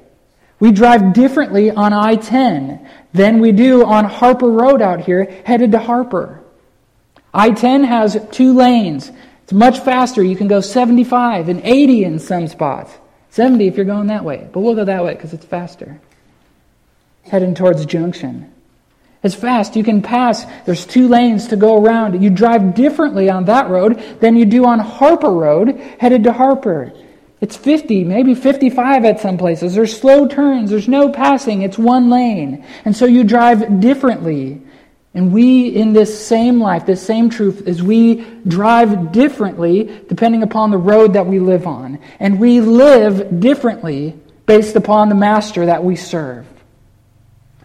We 0.61 0.73
drive 0.73 1.15
differently 1.15 1.71
on 1.71 1.93
I 1.95 2.17
10 2.17 2.87
than 3.15 3.41
we 3.41 3.51
do 3.51 3.85
on 3.85 4.05
Harper 4.05 4.51
Road 4.51 4.83
out 4.83 5.01
here, 5.01 5.25
headed 5.45 5.73
to 5.73 5.79
Harper. 5.79 6.43
I 7.33 7.51
10 7.51 7.85
has 7.85 8.19
two 8.31 8.53
lanes. 8.53 9.11
It's 9.43 9.53
much 9.53 9.81
faster. 9.81 10.23
You 10.23 10.37
can 10.37 10.49
go 10.49 10.61
75 10.61 11.49
and 11.49 11.63
80 11.65 12.05
in 12.05 12.19
some 12.19 12.47
spots. 12.47 12.93
70 13.31 13.69
if 13.69 13.77
you're 13.77 13.87
going 13.87 14.09
that 14.09 14.25
way. 14.25 14.49
But 14.53 14.61
we'll 14.61 14.75
go 14.75 14.85
that 14.85 15.03
way 15.03 15.15
because 15.15 15.33
it's 15.33 15.47
faster. 15.47 16.01
Heading 17.23 17.55
towards 17.55 17.85
Junction. 17.87 18.53
It's 19.23 19.35
fast. 19.35 19.77
You 19.77 19.85
can 19.85 20.03
pass. 20.03 20.45
There's 20.65 20.87
two 20.87 21.09
lanes 21.09 21.49
to 21.49 21.57
go 21.57 21.83
around. 21.83 22.23
You 22.23 22.31
drive 22.31 22.75
differently 22.75 23.29
on 23.29 23.45
that 23.47 23.69
road 23.69 24.21
than 24.21 24.37
you 24.37 24.45
do 24.45 24.65
on 24.67 24.79
Harper 24.79 25.31
Road, 25.31 25.79
headed 25.99 26.25
to 26.25 26.33
Harper. 26.33 26.93
It's 27.41 27.57
50, 27.57 28.05
maybe 28.05 28.35
55 28.35 29.05
at 29.07 29.21
some 29.21 29.39
places. 29.39 29.75
There's 29.75 29.99
slow 29.99 30.29
turns. 30.29 30.71
There's 30.71 30.89
no 30.89 31.09
passing. 31.09 31.63
It's 31.63 31.79
one 31.79 32.11
lane. 32.11 32.65
And 32.85 32.95
so 32.95 33.07
you 33.07 33.25
drive 33.25 33.81
differently. 33.81 34.61
And 35.15 35.33
we, 35.33 35.69
in 35.69 35.93
this 35.93 36.27
same 36.27 36.61
life, 36.61 36.85
this 36.87 37.05
same 37.05 37.31
truth, 37.31 37.67
is 37.67 37.83
we 37.83 38.25
drive 38.47 39.11
differently 39.11 39.85
depending 40.09 40.43
upon 40.43 40.71
the 40.71 40.77
road 40.77 41.15
that 41.15 41.27
we 41.27 41.39
live 41.39 41.67
on. 41.67 41.99
And 42.21 42.39
we 42.39 42.61
live 42.61 43.41
differently 43.41 44.19
based 44.45 44.77
upon 44.77 45.09
the 45.09 45.15
master 45.15 45.67
that 45.67 45.83
we 45.83 45.97
serve. 45.97 46.47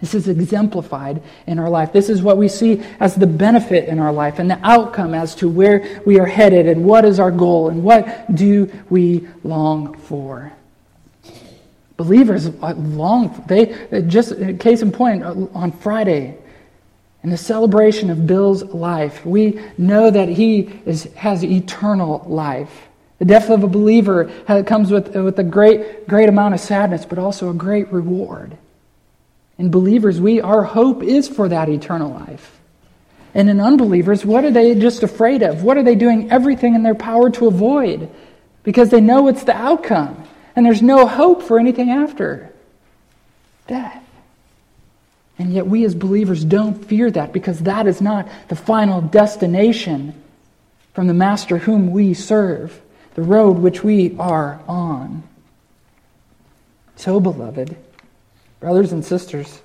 This 0.06 0.14
is 0.14 0.28
exemplified 0.28 1.24
in 1.48 1.58
our 1.58 1.68
life. 1.68 1.92
This 1.92 2.10
is 2.10 2.22
what 2.22 2.38
we 2.38 2.48
see 2.48 2.84
as 3.00 3.16
the 3.16 3.26
benefit 3.26 3.90
in 3.90 3.98
our 3.98 4.14
life 4.14 4.38
and 4.38 4.48
the 4.48 4.60
outcome 4.62 5.16
as 5.16 5.34
to 5.38 5.50
where 5.50 6.00
we 6.06 6.20
are 6.20 6.28
headed 6.28 6.68
and 6.68 6.86
what 6.86 7.06
is 7.06 7.20
our 7.20 7.32
goal 7.32 7.70
and 7.70 7.84
what 7.84 8.36
do 8.36 8.72
we 8.92 9.28
long 9.44 9.98
for. 9.98 10.54
Believers 11.98 12.46
uh, 12.46 12.76
long, 12.76 13.44
they 13.48 13.74
uh, 13.90 14.02
just, 14.02 14.34
case 14.60 14.84
in 14.84 14.92
point, 14.92 15.24
uh, 15.24 15.48
on 15.56 15.72
Friday, 15.72 16.38
in 17.24 17.32
the 17.32 17.38
celebration 17.38 18.12
of 18.12 18.28
Bill's 18.28 18.62
life, 18.62 19.26
we 19.26 19.60
know 19.80 20.12
that 20.12 20.30
he 20.30 20.70
is, 20.86 21.06
has 21.16 21.44
eternal 21.44 22.24
life. 22.28 22.90
The 23.18 23.26
death 23.26 23.50
of 23.50 23.64
a 23.64 23.68
believer 23.68 24.26
comes 24.68 24.92
with, 24.92 25.16
with 25.16 25.40
a 25.40 25.44
great, 25.44 26.08
great 26.08 26.30
amount 26.30 26.54
of 26.54 26.60
sadness, 26.60 27.06
but 27.06 27.18
also 27.18 27.50
a 27.50 27.56
great 27.56 27.92
reward. 27.92 28.56
In 29.58 29.72
believers, 29.72 30.20
we 30.20 30.42
our 30.42 30.64
hope 30.64 31.04
is 31.04 31.28
for 31.28 31.48
that 31.50 31.70
eternal 31.70 32.12
life. 32.12 32.60
And 33.34 33.50
in 33.50 33.60
unbelievers, 33.60 34.26
what 34.26 34.46
are 34.46 34.52
they 34.52 34.76
just 34.76 35.04
afraid 35.04 35.44
of? 35.44 35.64
What 35.64 35.78
are 35.78 35.84
they 35.84 35.96
doing 35.96 36.32
everything 36.32 36.76
in 36.76 36.84
their 36.84 36.96
power 36.96 37.30
to 37.32 37.48
avoid? 37.48 38.10
Because 38.64 38.90
they 38.90 39.02
know 39.02 39.28
it's 39.28 39.44
the 39.44 39.56
outcome. 39.56 40.24
And 40.56 40.66
there's 40.66 40.82
no 40.82 41.06
hope 41.06 41.44
for 41.44 41.60
anything 41.60 41.90
after 41.90 42.50
death. 43.68 44.02
And 45.38 45.52
yet, 45.52 45.68
we 45.68 45.84
as 45.84 45.94
believers 45.94 46.46
don't 46.46 46.86
fear 46.86 47.12
that 47.12 47.34
because 47.34 47.60
that 47.62 47.88
is 47.88 48.02
not 48.02 48.30
the 48.48 48.56
final 48.56 49.02
destination 49.02 50.14
from 50.94 51.08
the 51.08 51.14
Master 51.14 51.58
whom 51.58 51.92
we 51.92 52.14
serve, 52.14 52.82
the 53.16 53.22
road 53.22 53.58
which 53.58 53.84
we 53.84 54.16
are 54.18 54.62
on. 54.66 55.24
So, 56.96 57.20
beloved, 57.20 57.76
Brothers 58.66 58.94
and 58.94 59.06
sisters, 59.06 59.62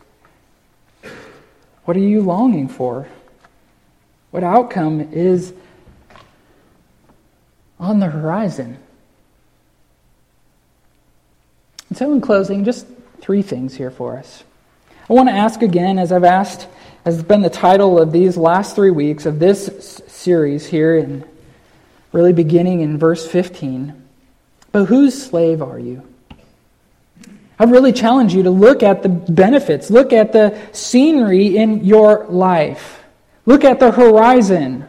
what 1.87 1.97
are 1.97 2.01
you 2.01 2.21
longing 2.21 2.69
for? 2.69 3.09
What 4.31 4.45
outcome 4.45 5.01
is 5.01 5.55
on 7.79 7.99
the 7.99 8.09
horizon? 8.09 8.77
And 11.89 11.97
so, 11.97 12.13
in 12.13 12.21
closing, 12.21 12.63
just 12.63 12.87
three 13.23 13.41
things 13.41 13.75
here 13.75 13.91
for 13.91 14.19
us. 14.19 14.45
I 15.09 15.15
want 15.15 15.31
to 15.31 15.35
ask 15.35 15.63
again, 15.63 15.99
as 15.99 16.13
I've 16.13 16.23
asked, 16.23 16.69
has 17.07 17.23
been 17.23 17.41
the 17.41 17.49
title 17.49 17.99
of 17.99 18.13
these 18.13 18.37
last 18.37 18.77
three 18.77 18.91
weeks 18.91 19.25
of 19.25 19.39
this 19.39 20.03
series 20.09 20.67
here, 20.67 20.99
and 20.99 21.25
really 22.13 22.35
beginning 22.35 22.83
in 22.83 22.99
verse 22.99 23.27
15. 23.27 23.95
But 24.73 24.85
whose 24.85 25.23
slave 25.23 25.63
are 25.63 25.79
you? 25.79 26.07
I 27.61 27.65
really 27.65 27.93
challenge 27.93 28.35
you 28.35 28.45
to 28.45 28.51
look 28.51 28.83
at 28.83 29.03
the 29.03 29.11
benefits, 29.11 29.91
look 29.91 30.15
at 30.15 30.33
the 30.33 30.59
scenery 30.73 31.59
in 31.59 31.85
your 31.85 32.25
life, 32.27 33.05
look 33.45 33.65
at 33.65 33.79
the 33.79 33.91
horizon. 33.91 34.87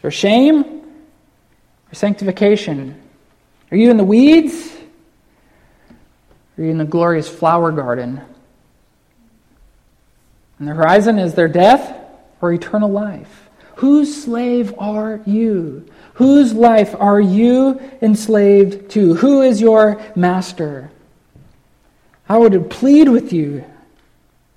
For 0.00 0.10
shame 0.10 0.64
or 0.64 1.94
sanctification? 1.94 3.00
Are 3.70 3.76
you 3.76 3.92
in 3.92 3.96
the 3.96 4.02
weeds? 4.02 4.76
Are 6.58 6.64
you 6.64 6.70
in 6.70 6.78
the 6.78 6.84
glorious 6.84 7.28
flower 7.28 7.70
garden? 7.70 8.20
And 10.58 10.66
the 10.66 10.74
horizon 10.74 11.20
is 11.20 11.34
their 11.34 11.46
death 11.46 11.96
or 12.40 12.52
eternal 12.52 12.90
life. 12.90 13.48
Whose 13.76 14.24
slave 14.24 14.74
are 14.78 15.20
you? 15.26 15.88
Whose 16.14 16.54
life 16.54 16.96
are 16.98 17.20
you 17.20 17.80
enslaved 18.02 18.90
to? 18.90 19.14
Who 19.14 19.42
is 19.42 19.60
your 19.60 20.02
master? 20.16 20.90
I 22.32 22.38
would 22.38 22.70
plead 22.70 23.10
with 23.10 23.30
you, 23.34 23.62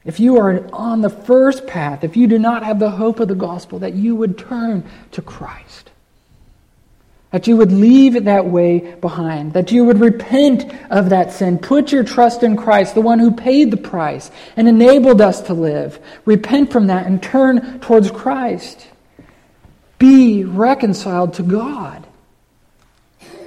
if 0.06 0.18
you 0.18 0.38
are 0.38 0.66
on 0.72 1.02
the 1.02 1.10
first 1.10 1.68
path, 1.68 2.06
if 2.06 2.16
you 2.16 2.26
do 2.26 2.40
not 2.40 2.64
have 2.64 2.80
the 2.80 2.92
hope 2.92 3.20
of 3.20 3.28
the 3.28 3.36
gospel, 3.36 3.80
that 3.80 3.96
you 3.96 4.16
would 4.16 4.38
turn 4.38 4.86
to 5.12 5.22
Christ. 5.22 5.92
That 7.32 7.48
you 7.48 7.58
would 7.58 7.74
leave 7.74 8.24
that 8.24 8.46
way 8.46 8.96
behind. 9.02 9.52
That 9.52 9.74
you 9.74 9.84
would 9.84 10.00
repent 10.00 10.74
of 10.90 11.10
that 11.10 11.34
sin. 11.34 11.58
Put 11.60 11.92
your 11.92 12.06
trust 12.06 12.44
in 12.44 12.56
Christ, 12.56 12.96
the 12.96 13.02
one 13.02 13.20
who 13.20 13.32
paid 13.32 13.72
the 13.72 13.78
price 13.78 14.32
and 14.56 14.70
enabled 14.70 15.20
us 15.20 15.42
to 15.42 15.54
live. 15.54 16.00
Repent 16.24 16.72
from 16.72 16.88
that 16.88 17.06
and 17.06 17.22
turn 17.22 17.82
towards 17.82 18.10
Christ. 18.10 18.88
Be 20.00 20.46
reconciled 20.46 21.34
to 21.34 21.44
God. 21.44 22.08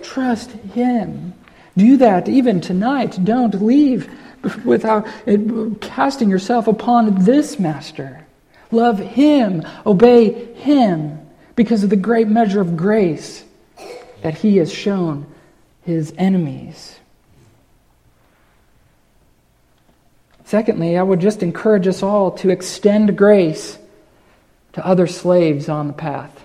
Trust 0.02 0.50
Him. 0.50 1.32
Do 1.78 1.96
that 1.98 2.28
even 2.28 2.60
tonight. 2.60 3.24
Don't 3.24 3.62
leave 3.62 4.12
without 4.64 5.06
eh, 5.28 5.36
casting 5.80 6.28
yourself 6.28 6.66
upon 6.66 7.24
this 7.24 7.60
master. 7.60 8.26
Love 8.72 8.98
him, 8.98 9.62
obey 9.86 10.52
him, 10.54 11.20
because 11.54 11.84
of 11.84 11.90
the 11.90 11.96
great 11.96 12.26
measure 12.26 12.60
of 12.60 12.76
grace 12.76 13.44
that 14.22 14.34
he 14.34 14.56
has 14.56 14.72
shown 14.72 15.24
his 15.82 16.12
enemies. 16.18 16.98
Secondly, 20.44 20.98
I 20.98 21.02
would 21.02 21.20
just 21.20 21.44
encourage 21.44 21.86
us 21.86 22.02
all 22.02 22.32
to 22.38 22.50
extend 22.50 23.16
grace 23.16 23.78
to 24.72 24.84
other 24.84 25.06
slaves 25.06 25.68
on 25.68 25.86
the 25.86 25.92
path. 25.92 26.44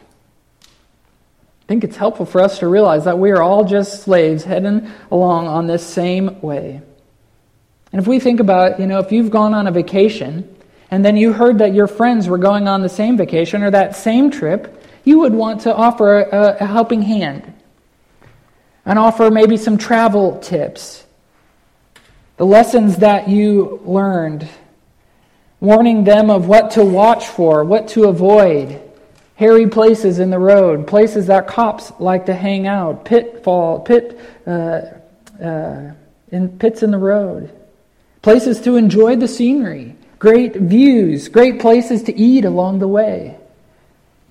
I 1.63 1.65
think 1.65 1.86
it's 1.86 1.95
helpful 1.95 2.26
for 2.26 2.41
us 2.41 2.60
to 2.60 2.67
realize 2.67 3.06
that 3.06 3.17
we 3.17 3.32
are 3.32 3.41
all 3.41 3.63
just 3.63 4.04
slaves 4.04 4.43
heading 4.43 4.91
along 5.10 5.47
on 5.47 5.65
this 5.65 5.86
same 5.86 6.41
way. 6.41 6.82
And 7.93 8.02
if 8.02 8.08
we 8.08 8.19
think 8.19 8.41
about, 8.41 8.82
you 8.82 8.88
know, 8.88 8.99
if 8.99 9.13
you've 9.13 9.32
gone 9.32 9.54
on 9.54 9.67
a 9.67 9.71
vacation 9.71 10.54
and 10.91 11.06
then 11.06 11.15
you 11.15 11.32
heard 11.32 11.60
that 11.60 11.73
your 11.73 11.88
friends 11.88 12.28
were 12.28 12.38
going 12.38 12.67
on 12.67 12.82
the 12.82 12.89
same 12.89 13.15
vacation 13.15 13.63
or 13.63 13.71
that 13.71 13.95
same 13.95 14.30
trip, 14.30 14.84
you 15.06 15.19
would 15.19 15.34
want 15.34 15.62
to 15.62 15.73
offer 15.73 16.19
a, 16.19 16.58
a 16.60 16.65
helping 16.65 17.02
hand 17.02 17.54
and 18.86 18.99
offer 18.99 19.32
maybe 19.32 19.56
some 19.56 19.78
travel 19.78 20.39
tips, 20.39 21.06
the 22.36 22.45
lessons 22.45 22.97
that 22.97 23.30
you 23.30 23.80
learned, 23.86 24.49
warning 25.62 26.04
them 26.04 26.30
of 26.30 26.49
what 26.49 26.71
to 26.71 26.84
watch 26.84 27.26
for, 27.26 27.63
what 27.63 27.88
to 27.89 28.06
avoid 28.10 28.82
hairy 29.36 29.67
places 29.67 30.19
in 30.19 30.30
the 30.30 30.39
road, 30.39 30.88
places 30.88 31.28
that 31.28 31.48
cops 31.48 31.91
like 32.00 32.28
to 32.28 32.34
hang 32.34 32.67
out, 32.67 33.06
pitfall, 33.06 33.80
pit, 33.80 34.19
uh, 34.46 34.82
uh, 35.43 35.91
in 36.32 36.58
pits 36.60 36.84
in 36.84 36.91
the 36.91 36.98
road, 36.98 37.52
places 38.22 38.62
to 38.62 38.76
enjoy 38.76 39.15
the 39.15 39.28
scenery, 39.28 39.96
great 40.19 40.56
views, 40.56 41.28
great 41.30 41.60
places 41.60 42.04
to 42.04 42.15
eat 42.15 42.46
along 42.46 42.80
the 42.80 42.88
way. 42.88 43.38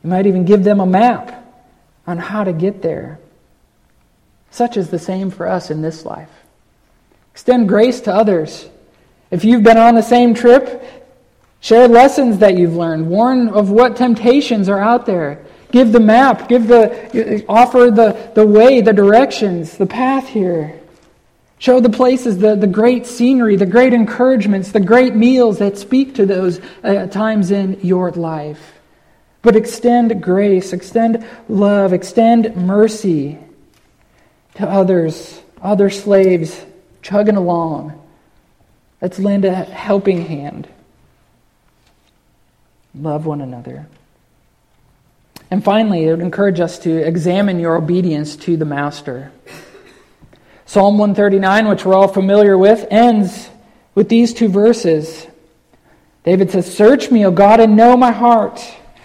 You 0.03 0.11
might 0.11 0.27
even 0.27 0.45
give 0.45 0.65
them 0.65 0.81
a 0.81 0.87
map 0.87 1.39
on 2.07 2.19
how 2.19 2.45
to 2.45 2.53
get 2.53 2.83
there. 2.83 3.19
Such 4.51 4.77
is 4.77 4.91
the 4.91 4.99
same 4.99 5.31
for 5.31 5.47
us 5.47 5.71
in 5.71 5.83
this 5.83 6.05
life. 6.05 6.31
Extend 7.33 7.69
grace 7.69 8.01
to 8.03 8.15
others. 8.15 8.69
If 9.31 9.45
you've 9.45 9.63
been 9.63 9.79
on 9.79 9.95
the 9.95 10.03
same 10.03 10.35
trip, 10.35 11.02
share 11.63 11.89
lessons 11.89 12.39
that 12.39 12.59
you've 12.59 12.77
learned. 12.77 13.09
Warn 13.09 13.49
of 13.49 13.71
what 13.71 13.97
temptations 13.97 14.69
are 14.69 14.81
out 14.81 15.07
there. 15.07 15.43
Give 15.71 15.91
the 15.91 16.01
map, 16.01 16.49
give 16.49 16.69
the 16.69 17.47
offer 17.49 17.91
the, 17.91 18.31
the 18.35 18.47
way, 18.47 18.83
the 18.83 18.93
directions, 18.93 19.79
the 19.79 19.87
path 19.87 20.29
here. 20.29 20.79
Show 21.59 21.81
the 21.81 21.89
places, 21.89 22.39
the, 22.39 22.57
the 22.57 22.67
great 22.67 23.07
scenery, 23.07 23.57
the 23.57 23.65
great 23.65 23.95
encouragements, 23.95 24.73
the 24.73 24.81
great 24.81 25.15
meals 25.15 25.61
that 25.61 25.79
speak 25.79 26.17
to 26.17 26.27
those 26.27 26.61
uh, 26.83 27.07
times 27.07 27.53
in 27.53 27.81
your 27.81 28.11
life. 28.11 28.81
But 29.41 29.57
extend 29.57 30.23
grace, 30.23 30.73
extend 30.73 31.25
love, 31.49 31.93
extend 31.93 32.55
mercy 32.57 33.39
to 34.57 34.69
others, 34.69 35.41
other 35.63 35.89
slaves 35.89 36.61
chugging 37.01 37.37
along. 37.37 37.99
Let's 39.01 39.19
lend 39.19 39.45
a 39.45 39.55
helping 39.55 40.27
hand. 40.27 40.69
Love 42.95 43.27
one 43.27 43.41
another. 43.41 43.87
And 45.51 45.63
finally, 45.63 46.05
it 46.05 46.11
would 46.11 46.21
encourage 46.21 46.61
us 46.61 46.79
to 46.81 47.07
examine 47.07 47.61
your 47.61 47.77
obedience 47.77 48.37
to 48.37 48.57
the 48.57 48.65
Master. 48.65 49.33
Psalm 50.67 50.97
139, 50.97 51.69
which 51.69 51.85
we're 51.85 51.95
all 51.95 52.09
familiar 52.09 52.57
with, 52.57 52.87
ends 52.91 53.51
with 53.95 54.09
these 54.09 54.33
two 54.33 54.49
verses. 54.49 55.27
David 56.25 56.51
says, 56.51 56.75
Search 56.75 57.11
me, 57.11 57.27
O 57.27 57.31
God, 57.31 57.61
and 57.61 57.77
know 57.77 57.97
my 57.97 58.13
heart. 58.13 58.63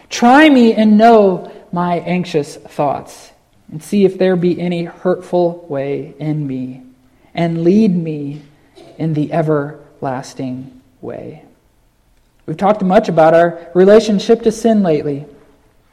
Try 0.10 0.50
me 0.50 0.74
and 0.74 0.98
know 0.98 1.52
my 1.74 2.00
anxious 2.00 2.56
thoughts, 2.56 3.32
and 3.72 3.84
see 3.84 4.06
if 4.06 4.18
there 4.18 4.38
be 4.38 4.60
any 4.60 4.86
hurtful 4.86 5.66
way 5.68 6.14
in 6.20 6.48
me, 6.48 6.84
and 7.34 7.64
lead 7.64 7.94
me 7.94 8.42
in 8.98 9.14
the 9.14 9.34
everlasting 9.34 10.82
way. 11.02 11.44
We've 12.48 12.58
talked 12.58 12.82
much 12.82 13.10
about 13.10 13.36
our 13.36 13.70
relationship 13.76 14.42
to 14.44 14.52
sin 14.52 14.82
lately. 14.82 15.28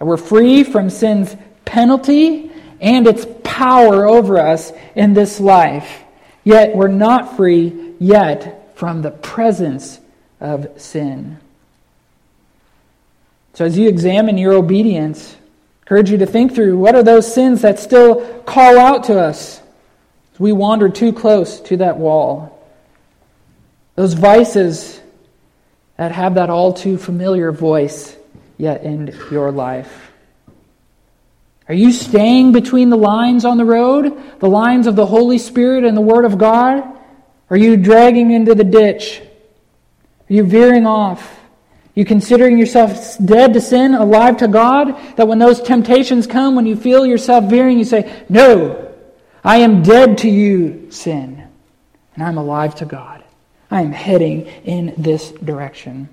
We're 0.01 0.17
free 0.17 0.64
from 0.64 0.88
sin's 0.88 1.37
penalty 1.67 2.51
and 2.81 3.07
its 3.07 3.27
power 3.43 4.07
over 4.07 4.38
us 4.38 4.73
in 4.95 5.12
this 5.12 5.40
life. 5.40 6.03
Yet 6.45 6.75
we're 6.75 6.88
not 6.88 7.37
free 7.37 7.95
yet 7.99 8.77
from 8.77 9.03
the 9.03 9.11
presence 9.11 10.01
of 10.40 10.81
sin. 10.81 11.38
So 13.53 13.67
as 13.67 13.77
you 13.77 13.88
examine 13.88 14.38
your 14.38 14.55
obedience, 14.55 15.35
I 15.35 15.83
encourage 15.83 16.11
you 16.11 16.19
to 16.19 16.27
think 16.27 16.55
through 16.55 16.79
what 16.79 16.95
are 16.95 17.03
those 17.03 17.33
sins 17.33 17.61
that 17.61 17.79
still 17.79 18.43
call 18.45 18.79
out 18.79 19.05
to 19.05 19.21
us 19.21 19.61
we 20.38 20.53
wander 20.53 20.88
too 20.88 21.12
close 21.12 21.61
to 21.61 21.77
that 21.79 21.97
wall. 21.97 22.51
Those 23.95 24.14
vices 24.14 25.01
that 25.96 26.12
have 26.12 26.35
that 26.35 26.50
all 26.50 26.72
too 26.72 26.98
familiar 26.98 27.52
voice 27.52 28.16
yet 28.59 28.83
in 28.83 29.16
your 29.30 29.50
life. 29.50 30.12
Are 31.68 31.74
you 31.74 31.92
staying 31.92 32.52
between 32.52 32.90
the 32.90 32.96
lines 32.96 33.44
on 33.44 33.57
the 33.57 33.64
road, 33.64 34.40
the 34.40 34.48
lines 34.48 34.87
of 34.87 34.96
the 34.96 35.07
Holy 35.07 35.38
Spirit 35.38 35.85
and 35.85 35.96
the 35.96 36.02
Word 36.02 36.24
of 36.24 36.37
God? 36.37 36.85
Are 37.48 37.57
you 37.57 37.76
dragging 37.76 38.33
into 38.33 38.54
the 38.54 38.64
ditch? 38.64 39.22
Are 40.28 40.33
you 40.33 40.44
veering 40.44 40.87
off? 40.87 41.22
Are 41.22 42.00
you 42.00 42.04
considering 42.04 42.59
yourself 42.59 43.16
dead 43.24 43.54
to 43.54 43.61
sin, 43.61 43.94
alive 43.94 44.38
to 44.38 44.48
God? 44.48 44.94
That 45.16 45.28
when 45.28 45.38
those 45.38 45.62
temptations 45.62 46.26
come, 46.26 46.54
when 46.54 46.66
you 46.66 46.76
feel 46.76 47.07
yourself 47.07 47.44
veering, 47.44 47.78
you 47.78 47.85
say, 47.85 48.24
No, 48.28 48.92
I 49.42 49.59
am 49.59 49.83
dead 49.83 50.18
to 50.18 50.28
you, 50.28 50.90
sin, 50.90 51.46
and 52.14 52.24
I'm 52.24 52.37
alive 52.37 52.74
to 52.76 52.85
God. 52.85 53.13
I 53.75 53.83
am 53.83 53.91
heading 53.91 54.47
in 54.65 54.95
this 54.97 55.33
direction. 55.33 56.09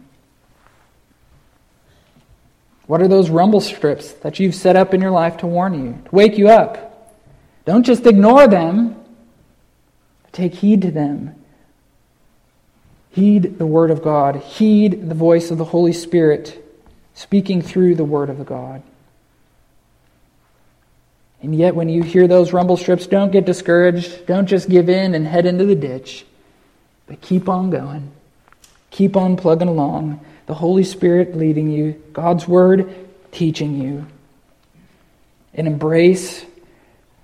What 2.88 3.04
are 3.04 3.08
those 3.08 3.30
rumble 3.30 3.62
strips 3.62 4.14
that 4.14 4.40
you've 4.40 4.56
set 4.56 4.76
up 4.76 4.96
in 4.96 5.00
your 5.00 5.12
life 5.12 5.38
to 5.38 5.48
warn 5.48 5.76
you, 5.76 6.02
to 6.06 6.16
wake 6.16 6.40
you 6.40 6.50
up? 6.50 7.16
Don't 7.66 7.84
just 7.84 8.08
ignore 8.08 8.48
them, 8.48 8.96
take 10.32 10.56
heed 10.56 10.82
to 10.82 10.92
them. 10.92 11.36
Heed 13.12 13.60
the 13.60 13.68
Word 13.68 13.92
of 13.92 14.02
God, 14.02 14.38
heed 14.38 15.08
the 15.08 15.16
voice 15.16 15.52
of 15.52 15.60
the 15.60 15.66
Holy 15.66 15.94
Spirit 15.94 16.66
speaking 17.14 17.62
through 17.62 17.94
the 17.94 18.04
Word 18.04 18.32
of 18.32 18.44
God. 18.44 18.82
And 21.44 21.56
yet, 21.56 21.76
when 21.76 21.90
you 21.90 22.02
hear 22.02 22.28
those 22.28 22.54
rumble 22.54 22.78
strips, 22.78 23.06
don't 23.06 23.32
get 23.32 23.46
discouraged. 23.46 24.26
Don't 24.26 24.48
just 24.48 24.68
give 24.68 24.90
in 24.90 25.14
and 25.14 25.28
head 25.28 25.46
into 25.46 25.66
the 25.66 25.76
ditch, 25.76 26.26
but 27.12 27.20
keep 27.20 27.50
on 27.50 27.70
going. 27.70 28.10
Keep 28.90 29.18
on 29.18 29.36
plugging 29.36 29.68
along 29.68 30.26
the 30.46 30.54
Holy 30.54 30.86
Spirit 30.86 31.36
leading 31.36 31.70
you, 31.70 32.02
God's 32.14 32.48
Word 32.48 32.90
teaching 33.34 33.82
you. 33.82 34.08
And 35.54 35.68
embrace 35.68 36.46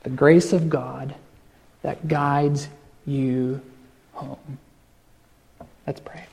the 0.03 0.09
grace 0.09 0.51
of 0.51 0.69
God 0.69 1.15
that 1.83 2.05
guides 2.05 2.67
you 3.05 3.61
home. 4.11 4.57
Let's 5.85 6.01
pray. 6.01 6.25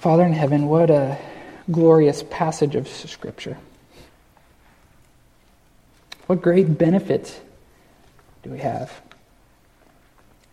Father 0.00 0.24
in 0.24 0.34
heaven, 0.34 0.66
what 0.66 0.90
a 0.90 1.16
glorious 1.70 2.22
passage 2.28 2.74
of 2.74 2.86
Scripture. 2.86 3.56
What 6.26 6.42
great 6.42 6.76
benefits 6.76 7.40
do 8.42 8.50
we 8.50 8.58
have? 8.58 8.92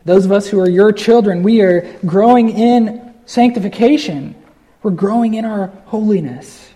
Those 0.06 0.26
of 0.26 0.32
us 0.32 0.48
who 0.48 0.60
are 0.60 0.70
your 0.70 0.92
children, 0.92 1.44
we 1.44 1.62
are 1.62 1.82
growing 2.06 2.50
in 2.50 3.14
sanctification. 3.26 4.36
We're 4.84 4.92
growing 4.92 5.34
in 5.34 5.46
our 5.46 5.68
holiness. 5.86 6.70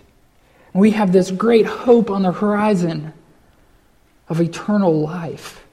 And 0.72 0.80
we 0.80 0.90
have 0.92 1.12
this 1.12 1.30
great 1.30 1.66
hope 1.66 2.10
on 2.10 2.22
the 2.22 2.32
horizon 2.32 3.12
of 4.28 4.40
eternal 4.40 5.00
life, 5.00 5.64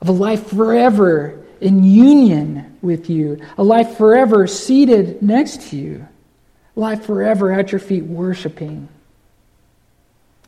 of 0.00 0.08
a 0.08 0.12
life 0.12 0.48
forever 0.48 1.44
in 1.60 1.84
union 1.84 2.78
with 2.82 3.10
you, 3.10 3.40
a 3.58 3.62
life 3.62 3.96
forever 3.96 4.46
seated 4.46 5.22
next 5.22 5.70
to 5.70 5.76
you, 5.76 6.08
a 6.76 6.80
life 6.80 7.04
forever 7.04 7.52
at 7.52 7.72
your 7.72 7.78
feet 7.78 8.04
worshiping. 8.04 8.88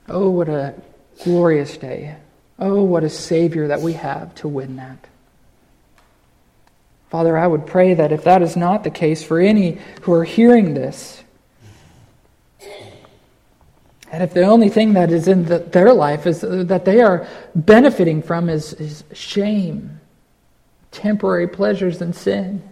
Oh, 0.09 0.31
what 0.31 0.49
a 0.49 0.75
glorious 1.25 1.77
day. 1.77 2.17
Oh, 2.65 2.85
what 2.85 3.03
a 3.03 3.11
Savior 3.11 3.67
that 3.67 3.81
we 3.81 3.95
have 3.95 4.33
to 4.37 4.47
win 4.47 4.77
that. 4.77 5.09
Father, 7.11 7.37
I 7.37 7.45
would 7.45 7.67
pray 7.67 7.95
that 7.95 8.13
if 8.13 8.23
that 8.23 8.41
is 8.41 8.57
not 8.57 8.85
the 8.85 8.91
case 8.91 9.25
for 9.25 9.41
any 9.41 9.79
who 10.03 10.13
are 10.13 10.23
hearing 10.23 10.73
this, 10.73 11.25
and 14.13 14.23
if 14.23 14.33
the 14.33 14.45
only 14.45 14.69
thing 14.69 14.93
that 14.93 15.11
is 15.11 15.27
in 15.27 15.47
the, 15.47 15.59
their 15.59 15.93
life 15.93 16.25
is 16.25 16.45
uh, 16.45 16.63
that 16.69 16.85
they 16.85 17.01
are 17.01 17.27
benefiting 17.57 18.23
from 18.23 18.49
is, 18.49 18.75
is 18.75 19.03
shame, 19.13 19.99
temporary 20.93 21.49
pleasures, 21.49 22.01
and 22.01 22.15
sin, 22.15 22.63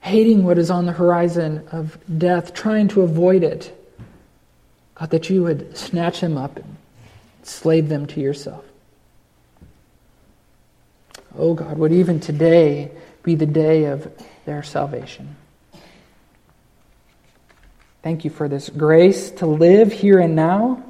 hating 0.00 0.44
what 0.44 0.56
is 0.56 0.70
on 0.70 0.86
the 0.86 0.92
horizon 0.92 1.68
of 1.72 1.98
death, 2.16 2.54
trying 2.54 2.88
to 2.88 3.02
avoid 3.02 3.44
it, 3.44 3.78
God, 4.94 5.10
that 5.10 5.28
you 5.28 5.42
would 5.42 5.76
snatch 5.76 6.22
them 6.22 6.38
up 6.38 6.58
slave 7.42 7.88
them 7.88 8.06
to 8.06 8.20
yourself. 8.20 8.64
Oh 11.36 11.54
God, 11.54 11.78
would 11.78 11.92
even 11.92 12.20
today 12.20 12.90
be 13.22 13.34
the 13.34 13.46
day 13.46 13.84
of 13.84 14.10
their 14.44 14.62
salvation. 14.62 15.36
Thank 18.02 18.24
you 18.24 18.30
for 18.30 18.48
this 18.48 18.68
grace 18.68 19.30
to 19.32 19.46
live 19.46 19.92
here 19.92 20.18
and 20.18 20.34
now. 20.34 20.82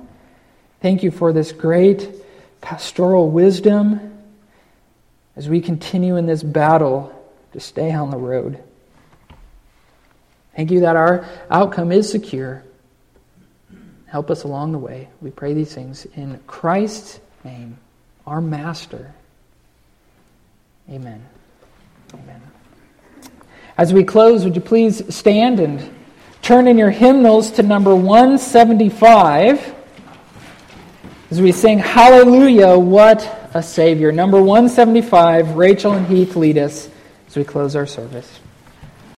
Thank 0.80 1.02
you 1.02 1.10
for 1.10 1.32
this 1.32 1.52
great 1.52 2.08
pastoral 2.60 3.30
wisdom 3.30 4.18
as 5.36 5.48
we 5.48 5.60
continue 5.60 6.16
in 6.16 6.26
this 6.26 6.42
battle 6.42 7.12
to 7.52 7.60
stay 7.60 7.92
on 7.92 8.10
the 8.10 8.16
road. 8.16 8.62
Thank 10.56 10.70
you 10.70 10.80
that 10.80 10.96
our 10.96 11.26
outcome 11.50 11.92
is 11.92 12.10
secure. 12.10 12.64
Help 14.12 14.30
us 14.30 14.42
along 14.42 14.72
the 14.72 14.78
way. 14.78 15.08
We 15.22 15.30
pray 15.30 15.54
these 15.54 15.74
things 15.74 16.06
in 16.16 16.38
Christ's 16.46 17.18
name, 17.44 17.78
our 18.26 18.42
Master. 18.42 19.14
Amen. 20.90 21.24
Amen. 22.12 22.42
As 23.78 23.94
we 23.94 24.04
close, 24.04 24.44
would 24.44 24.54
you 24.54 24.60
please 24.60 25.02
stand 25.14 25.60
and 25.60 25.90
turn 26.42 26.68
in 26.68 26.76
your 26.76 26.90
hymnals 26.90 27.52
to 27.52 27.62
number 27.62 27.96
175 27.96 29.76
as 31.30 31.40
we 31.40 31.50
sing 31.50 31.78
Hallelujah, 31.78 32.78
what 32.78 33.48
a 33.54 33.62
Savior. 33.62 34.12
Number 34.12 34.42
175, 34.42 35.56
Rachel 35.56 35.92
and 35.92 36.06
Heath 36.06 36.36
lead 36.36 36.58
us 36.58 36.90
as 37.28 37.36
we 37.36 37.44
close 37.44 37.74
our 37.74 37.86
service. 37.86 38.41